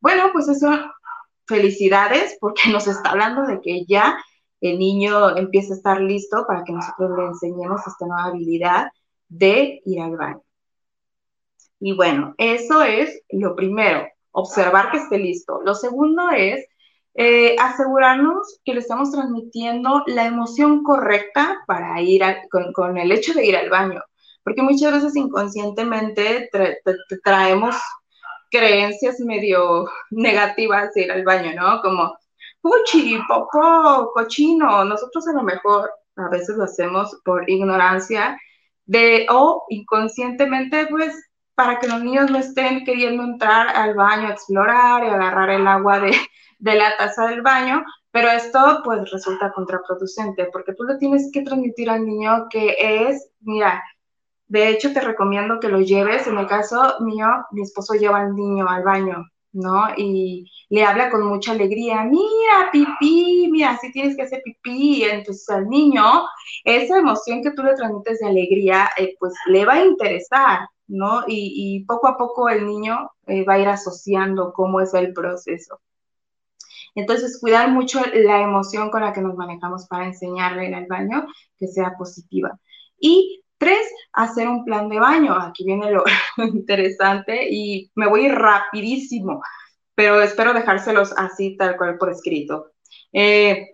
Bueno, 0.00 0.30
pues 0.32 0.48
eso, 0.48 0.70
felicidades, 1.46 2.36
porque 2.40 2.70
nos 2.70 2.86
está 2.86 3.10
hablando 3.10 3.46
de 3.46 3.60
que 3.60 3.84
ya 3.86 4.18
el 4.60 4.78
niño 4.78 5.36
empieza 5.36 5.74
a 5.74 5.76
estar 5.76 6.00
listo 6.00 6.44
para 6.46 6.64
que 6.64 6.72
nosotros 6.72 7.10
le 7.16 7.26
enseñemos 7.26 7.80
esta 7.86 8.06
nueva 8.06 8.26
habilidad 8.26 8.88
de 9.28 9.80
ir 9.84 10.00
al 10.02 10.16
baño. 10.16 10.42
Y 11.80 11.94
bueno, 11.94 12.34
eso 12.38 12.82
es 12.82 13.22
lo 13.30 13.56
primero, 13.56 14.06
observar 14.32 14.90
que 14.90 14.98
esté 14.98 15.18
listo. 15.18 15.60
Lo 15.64 15.74
segundo 15.74 16.30
es 16.30 16.64
eh, 17.14 17.56
asegurarnos 17.58 18.60
que 18.64 18.74
le 18.74 18.80
estamos 18.80 19.10
transmitiendo 19.10 20.04
la 20.06 20.26
emoción 20.26 20.84
correcta 20.84 21.58
para 21.66 22.00
ir 22.02 22.22
con, 22.74 22.98
el 22.98 23.10
hecho 23.12 23.34
de 23.34 23.46
ir 23.46 23.56
al 23.56 23.70
baño, 23.70 24.02
porque 24.44 24.62
muchas 24.62 24.92
veces 24.92 25.16
inconscientemente 25.16 26.50
traemos 27.24 27.76
creencias 28.50 29.20
medio 29.20 29.86
negativas 30.10 30.92
de 30.94 31.02
ir 31.04 31.12
al 31.12 31.24
baño, 31.24 31.52
¿no? 31.54 31.80
Como, 31.82 32.16
puchi, 32.60 33.18
popó, 33.26 34.12
cochino, 34.12 34.84
nosotros 34.84 35.26
a 35.28 35.32
lo 35.32 35.42
mejor 35.42 35.90
a 36.16 36.28
veces 36.28 36.56
lo 36.56 36.64
hacemos 36.64 37.20
por 37.24 37.48
ignorancia 37.48 38.38
de, 38.84 39.26
o 39.30 39.64
inconscientemente, 39.68 40.86
pues 40.88 41.29
para 41.60 41.78
que 41.78 41.88
los 41.88 42.02
niños 42.02 42.30
no 42.30 42.38
estén 42.38 42.86
queriendo 42.86 43.22
entrar 43.22 43.68
al 43.76 43.92
baño 43.92 44.28
a 44.28 44.32
explorar 44.32 45.04
y 45.04 45.08
agarrar 45.08 45.50
el 45.50 45.66
agua 45.66 46.00
de, 46.00 46.74
la 46.74 46.96
taza 46.96 47.26
del 47.26 47.42
baño, 47.42 47.84
pero 48.10 48.30
esto 48.30 48.80
pues 48.82 49.10
resulta 49.10 49.52
contraproducente 49.52 50.48
porque 50.50 50.72
tú 50.72 50.84
le 50.84 50.96
tienes 50.96 51.28
que 51.30 51.42
transmitir 51.42 51.90
al 51.90 52.06
niño 52.06 52.46
que 52.48 52.76
es, 52.78 53.30
mira, 53.40 53.84
de 54.48 54.70
hecho 54.70 54.94
te 54.94 55.02
recomiendo 55.02 55.60
que 55.60 55.68
lo 55.68 55.82
lleves, 55.82 56.26
en 56.26 56.38
el 56.38 56.46
caso 56.46 56.94
mío, 57.00 57.28
mi 57.50 57.60
esposo 57.60 57.92
lleva 57.92 58.20
al 58.20 58.34
niño 58.34 58.66
al 58.66 58.82
baño, 58.82 59.26
¿no? 59.52 59.88
Y 59.96 60.50
le 60.68 60.84
habla 60.84 61.10
con 61.10 61.26
mucha 61.26 61.52
alegría, 61.52 62.04
mira, 62.04 62.70
pipí, 62.72 63.48
mira, 63.50 63.76
si 63.78 63.92
tienes 63.92 64.16
que 64.16 64.22
hacer 64.22 64.42
pipí, 64.44 65.04
entonces 65.04 65.48
al 65.50 65.68
niño, 65.68 66.02
esa 66.64 66.98
emoción 66.98 67.42
que 67.42 67.52
tú 67.52 67.62
le 67.62 67.74
transmites 67.74 68.20
de 68.20 68.28
alegría, 68.28 68.90
eh, 68.96 69.16
pues 69.18 69.34
le 69.46 69.64
va 69.64 69.74
a 69.74 69.84
interesar, 69.84 70.60
¿no? 70.86 71.22
Y, 71.26 71.84
poco 71.86 72.08
a 72.08 72.16
poco 72.16 72.48
el 72.48 72.66
niño 72.66 73.10
eh, 73.26 73.44
va 73.44 73.54
a 73.54 73.58
ir 73.60 73.68
asociando 73.68 74.52
cómo 74.52 74.80
es 74.80 74.94
el 74.94 75.12
proceso. 75.12 75.80
Entonces, 76.94 77.38
cuidar 77.40 77.70
mucho 77.70 78.00
la 78.14 78.42
emoción 78.42 78.90
con 78.90 79.02
la 79.02 79.12
que 79.12 79.20
nos 79.20 79.36
manejamos 79.36 79.86
para 79.86 80.06
enseñarle 80.06 80.66
en 80.66 80.74
el 80.74 80.86
baño, 80.86 81.26
que 81.56 81.68
sea 81.68 81.94
positiva. 81.96 82.58
Y 82.98 83.42
tres, 83.60 83.86
hacer 84.12 84.48
un 84.48 84.64
plan 84.64 84.88
de 84.88 84.98
baño. 84.98 85.36
Aquí 85.40 85.64
viene 85.64 85.92
lo 85.92 86.04
interesante 86.38 87.48
y 87.48 87.92
me 87.94 88.08
voy 88.08 88.28
rapidísimo, 88.28 89.40
pero 89.94 90.20
espero 90.20 90.52
dejárselos 90.52 91.14
así 91.16 91.56
tal 91.56 91.76
cual 91.76 91.96
por 91.98 92.10
escrito. 92.10 92.72
Eh, 93.12 93.68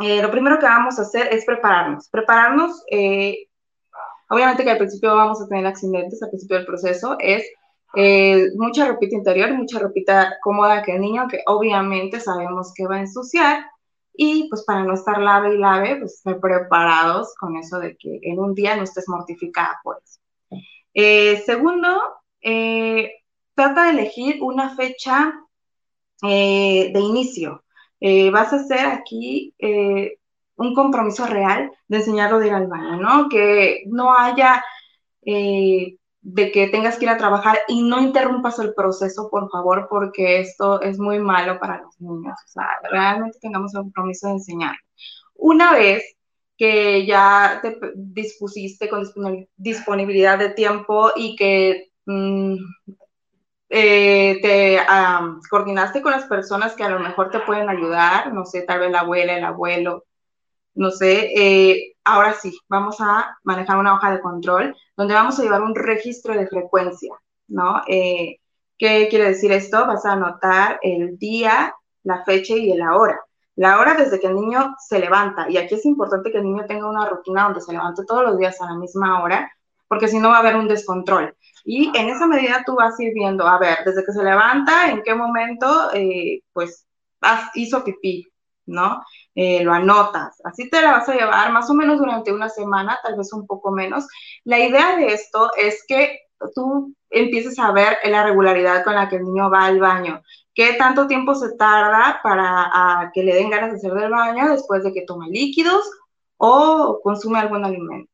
eh, 0.00 0.22
lo 0.22 0.30
primero 0.30 0.58
que 0.58 0.66
vamos 0.66 0.98
a 0.98 1.02
hacer 1.02 1.28
es 1.34 1.44
prepararnos. 1.44 2.08
Prepararnos 2.08 2.82
Obviamente 4.30 4.62
que 4.64 4.70
al 4.70 4.78
principio 4.78 5.14
vamos 5.14 5.40
a 5.40 5.48
tener 5.48 5.66
accidentes, 5.66 6.22
al 6.22 6.28
principio 6.28 6.56
del 6.58 6.66
proceso, 6.66 7.16
es 7.18 7.44
eh, 7.96 8.48
mucha 8.56 8.86
ropita 8.86 9.16
interior, 9.16 9.52
mucha 9.54 9.78
ropita 9.78 10.36
cómoda 10.42 10.82
que 10.82 10.94
el 10.94 11.00
niño, 11.00 11.26
que 11.28 11.40
obviamente 11.46 12.20
sabemos 12.20 12.72
que 12.74 12.86
va 12.86 12.96
a 12.96 13.00
ensuciar, 13.00 13.64
y 14.20 14.48
pues 14.48 14.64
para 14.64 14.82
no 14.82 14.94
estar 14.94 15.20
lave 15.20 15.54
y 15.54 15.58
lave, 15.58 15.96
pues 15.96 16.14
estar 16.14 16.40
preparados 16.40 17.36
con 17.38 17.56
eso 17.56 17.78
de 17.78 17.96
que 17.96 18.18
en 18.22 18.40
un 18.40 18.52
día 18.52 18.74
no 18.74 18.82
estés 18.82 19.08
mortificada 19.08 19.78
por 19.84 20.00
eso. 20.02 20.18
Eh, 20.92 21.40
segundo, 21.46 22.02
eh, 22.40 23.12
trata 23.54 23.84
de 23.84 23.90
elegir 23.90 24.42
una 24.42 24.74
fecha 24.74 25.32
de 26.20 26.92
inicio. 27.00 27.62
vas 28.32 28.52
a 28.52 28.56
hacer 28.56 28.86
aquí 28.86 29.54
un 30.56 30.74
compromiso 30.74 31.24
real 31.26 31.70
de 31.86 31.98
enseñarlo 31.98 32.40
de 32.40 32.48
ir 32.48 32.54
al 32.54 32.66
baño, 32.66 32.96
¿no? 32.96 33.28
Que 33.28 33.84
no 33.86 34.18
haya 34.18 34.64
eh, 35.24 35.96
de 36.20 36.50
que 36.50 36.68
tengas 36.68 36.98
que 36.98 37.04
ir 37.04 37.10
a 37.10 37.16
trabajar 37.16 37.58
y 37.68 37.82
no 37.82 38.00
interrumpas 38.00 38.58
el 38.58 38.74
proceso, 38.74 39.28
por 39.30 39.50
favor, 39.50 39.86
porque 39.88 40.40
esto 40.40 40.80
es 40.82 40.98
muy 40.98 41.18
malo 41.18 41.58
para 41.58 41.82
los 41.82 42.00
niños. 42.00 42.34
O 42.46 42.48
sea, 42.48 42.66
realmente 42.90 43.38
tengamos 43.40 43.74
el 43.74 43.82
compromiso 43.82 44.26
de 44.28 44.34
enseñar. 44.34 44.76
Una 45.34 45.72
vez 45.72 46.02
que 46.56 47.06
ya 47.06 47.60
te 47.62 47.78
dispusiste 47.94 48.88
con 48.88 49.04
disponibilidad 49.56 50.38
de 50.38 50.50
tiempo 50.50 51.12
y 51.14 51.36
que 51.36 51.92
mm, 52.06 52.56
eh, 53.70 54.38
te 54.42 54.80
coordinaste 55.48 56.02
con 56.02 56.12
las 56.12 56.24
personas 56.24 56.74
que 56.74 56.82
a 56.82 56.88
lo 56.88 56.98
mejor 56.98 57.30
te 57.30 57.40
pueden 57.40 57.68
ayudar, 57.68 58.32
no 58.32 58.44
sé, 58.44 58.62
tal 58.62 58.80
vez 58.80 58.90
la 58.90 59.00
abuela, 59.00 59.36
el 59.36 59.44
abuelo, 59.44 60.04
no 60.74 60.90
sé, 60.90 61.32
eh, 61.36 61.96
ahora 62.08 62.34
sí, 62.34 62.58
vamos 62.68 63.00
a 63.00 63.38
manejar 63.44 63.78
una 63.78 63.94
hoja 63.94 64.10
de 64.10 64.20
control 64.20 64.74
donde 64.96 65.14
vamos 65.14 65.38
a 65.38 65.42
llevar 65.42 65.62
un 65.62 65.74
registro 65.74 66.34
de 66.34 66.46
frecuencia, 66.46 67.12
¿no? 67.48 67.82
Eh, 67.86 68.38
¿Qué 68.78 69.08
quiere 69.10 69.26
decir 69.26 69.52
esto? 69.52 69.86
Vas 69.86 70.04
a 70.06 70.12
anotar 70.12 70.78
el 70.82 71.18
día, 71.18 71.74
la 72.04 72.24
fecha 72.24 72.54
y 72.54 72.72
la 72.74 72.96
hora. 72.96 73.20
La 73.56 73.80
hora 73.80 73.94
desde 73.94 74.20
que 74.20 74.28
el 74.28 74.36
niño 74.36 74.76
se 74.78 75.00
levanta. 75.00 75.50
Y 75.50 75.56
aquí 75.56 75.74
es 75.74 75.84
importante 75.84 76.30
que 76.30 76.38
el 76.38 76.44
niño 76.44 76.64
tenga 76.66 76.88
una 76.88 77.08
rutina 77.08 77.44
donde 77.44 77.60
se 77.60 77.72
levante 77.72 78.04
todos 78.06 78.22
los 78.22 78.38
días 78.38 78.60
a 78.60 78.66
la 78.66 78.76
misma 78.76 79.22
hora, 79.22 79.50
porque 79.88 80.08
si 80.08 80.18
no 80.18 80.28
va 80.28 80.36
a 80.36 80.40
haber 80.40 80.56
un 80.56 80.68
descontrol. 80.68 81.34
Y 81.64 81.90
en 81.98 82.08
esa 82.08 82.26
medida 82.26 82.62
tú 82.64 82.76
vas 82.76 82.98
a 82.98 83.02
ir 83.02 83.12
viendo, 83.12 83.46
a 83.46 83.58
ver, 83.58 83.78
desde 83.84 84.04
que 84.04 84.12
se 84.12 84.22
levanta, 84.22 84.90
en 84.90 85.02
qué 85.02 85.14
momento, 85.14 85.90
eh, 85.92 86.40
pues, 86.52 86.86
hizo 87.54 87.82
pipí, 87.84 88.28
¿no? 88.66 89.02
Eh, 89.40 89.62
lo 89.62 89.72
anotas, 89.72 90.40
así 90.42 90.68
te 90.68 90.82
la 90.82 90.90
vas 90.90 91.08
a 91.08 91.14
llevar 91.14 91.52
más 91.52 91.70
o 91.70 91.74
menos 91.74 91.98
durante 91.98 92.32
una 92.32 92.48
semana, 92.48 92.98
tal 93.04 93.16
vez 93.16 93.32
un 93.32 93.46
poco 93.46 93.70
menos. 93.70 94.04
La 94.42 94.58
idea 94.58 94.96
de 94.96 95.12
esto 95.12 95.50
es 95.56 95.84
que 95.86 96.22
tú 96.56 96.92
empieces 97.08 97.56
a 97.60 97.70
ver 97.70 97.98
la 98.02 98.24
regularidad 98.24 98.82
con 98.82 98.96
la 98.96 99.08
que 99.08 99.14
el 99.14 99.22
niño 99.22 99.48
va 99.48 99.66
al 99.66 99.78
baño, 99.78 100.22
qué 100.52 100.72
tanto 100.72 101.06
tiempo 101.06 101.36
se 101.36 101.54
tarda 101.54 102.18
para 102.20 103.12
que 103.14 103.22
le 103.22 103.36
den 103.36 103.50
ganas 103.50 103.70
de 103.70 103.76
hacer 103.76 103.92
del 103.92 104.10
baño 104.10 104.50
después 104.50 104.82
de 104.82 104.92
que 104.92 105.02
tome 105.02 105.28
líquidos 105.28 105.88
o 106.36 106.98
consume 107.04 107.38
algún 107.38 107.64
alimento. 107.64 108.10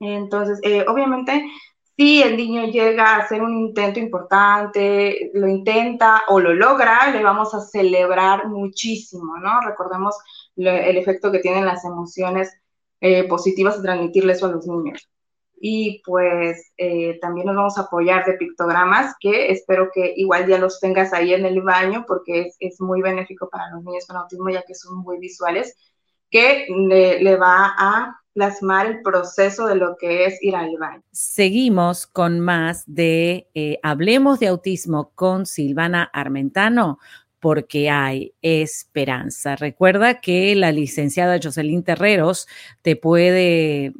Entonces, 0.00 0.60
eh, 0.62 0.86
obviamente, 0.88 1.44
si 1.96 2.22
el 2.22 2.36
niño 2.36 2.66
llega 2.66 3.14
a 3.14 3.18
hacer 3.20 3.42
un 3.42 3.56
intento 3.56 3.98
importante, 3.98 5.30
lo 5.32 5.48
intenta 5.48 6.22
o 6.28 6.38
lo 6.40 6.52
logra, 6.52 7.10
le 7.10 7.22
vamos 7.22 7.54
a 7.54 7.60
celebrar 7.60 8.48
muchísimo, 8.48 9.38
¿no? 9.38 9.60
Recordemos 9.62 10.14
el 10.56 10.96
efecto 10.96 11.32
que 11.32 11.38
tienen 11.38 11.64
las 11.64 11.84
emociones 11.84 12.52
eh, 13.00 13.24
positivas 13.28 13.76
de 13.76 13.82
transmitirle 13.82 14.32
eso 14.34 14.46
a 14.46 14.52
los 14.52 14.66
niños. 14.66 15.08
Y 15.58 16.02
pues 16.04 16.72
eh, 16.76 17.18
también 17.20 17.46
nos 17.46 17.56
vamos 17.56 17.78
a 17.78 17.82
apoyar 17.82 18.26
de 18.26 18.34
pictogramas 18.34 19.14
que 19.18 19.50
espero 19.50 19.90
que 19.92 20.12
igual 20.16 20.46
ya 20.46 20.58
los 20.58 20.80
tengas 20.80 21.14
ahí 21.14 21.32
en 21.32 21.46
el 21.46 21.62
baño 21.62 22.04
porque 22.06 22.50
es, 22.60 22.80
muy 22.80 23.00
benéfico 23.00 23.48
para 23.48 23.70
los 23.70 23.82
niños 23.82 24.06
con 24.06 24.16
autismo 24.16 24.50
ya 24.50 24.62
que 24.62 24.74
son 24.74 24.98
muy 24.98 25.18
visuales, 25.18 25.74
que 26.30 26.66
le 26.68 27.36
va 27.36 27.74
a 27.78 28.20
plasmar 28.36 28.86
el 28.86 29.00
proceso 29.00 29.66
de 29.66 29.76
lo 29.76 29.96
que 29.96 30.26
es 30.26 30.42
ir 30.42 30.54
al 30.54 30.76
baño. 30.78 31.02
Seguimos 31.10 32.06
con 32.06 32.38
más 32.38 32.84
de 32.86 33.48
eh, 33.54 33.78
Hablemos 33.82 34.40
de 34.40 34.48
Autismo 34.48 35.10
con 35.14 35.46
Silvana 35.46 36.04
Armentano 36.12 36.98
porque 37.40 37.88
hay 37.88 38.34
esperanza. 38.42 39.56
Recuerda 39.56 40.20
que 40.20 40.54
la 40.54 40.70
licenciada 40.70 41.40
Jocelyn 41.42 41.82
Terreros 41.82 42.46
te 42.82 42.94
puede 42.94 43.94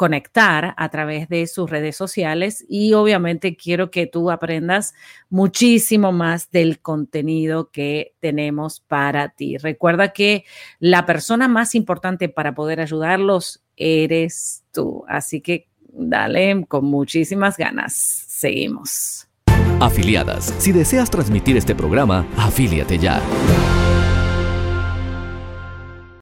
conectar 0.00 0.72
a 0.78 0.88
través 0.88 1.28
de 1.28 1.46
sus 1.46 1.68
redes 1.68 1.94
sociales 1.94 2.64
y 2.70 2.94
obviamente 2.94 3.54
quiero 3.54 3.90
que 3.90 4.06
tú 4.06 4.30
aprendas 4.30 4.94
muchísimo 5.28 6.10
más 6.10 6.50
del 6.50 6.80
contenido 6.80 7.70
que 7.70 8.14
tenemos 8.18 8.80
para 8.80 9.28
ti. 9.28 9.58
Recuerda 9.58 10.14
que 10.14 10.46
la 10.78 11.04
persona 11.04 11.48
más 11.48 11.74
importante 11.74 12.30
para 12.30 12.54
poder 12.54 12.80
ayudarlos 12.80 13.62
eres 13.76 14.64
tú. 14.72 15.04
Así 15.06 15.42
que 15.42 15.68
dale 15.92 16.64
con 16.66 16.86
muchísimas 16.86 17.58
ganas. 17.58 17.92
Seguimos. 17.92 19.28
Afiliadas, 19.80 20.54
si 20.56 20.72
deseas 20.72 21.10
transmitir 21.10 21.58
este 21.58 21.74
programa, 21.74 22.26
afíliate 22.38 22.96
ya. 22.96 23.20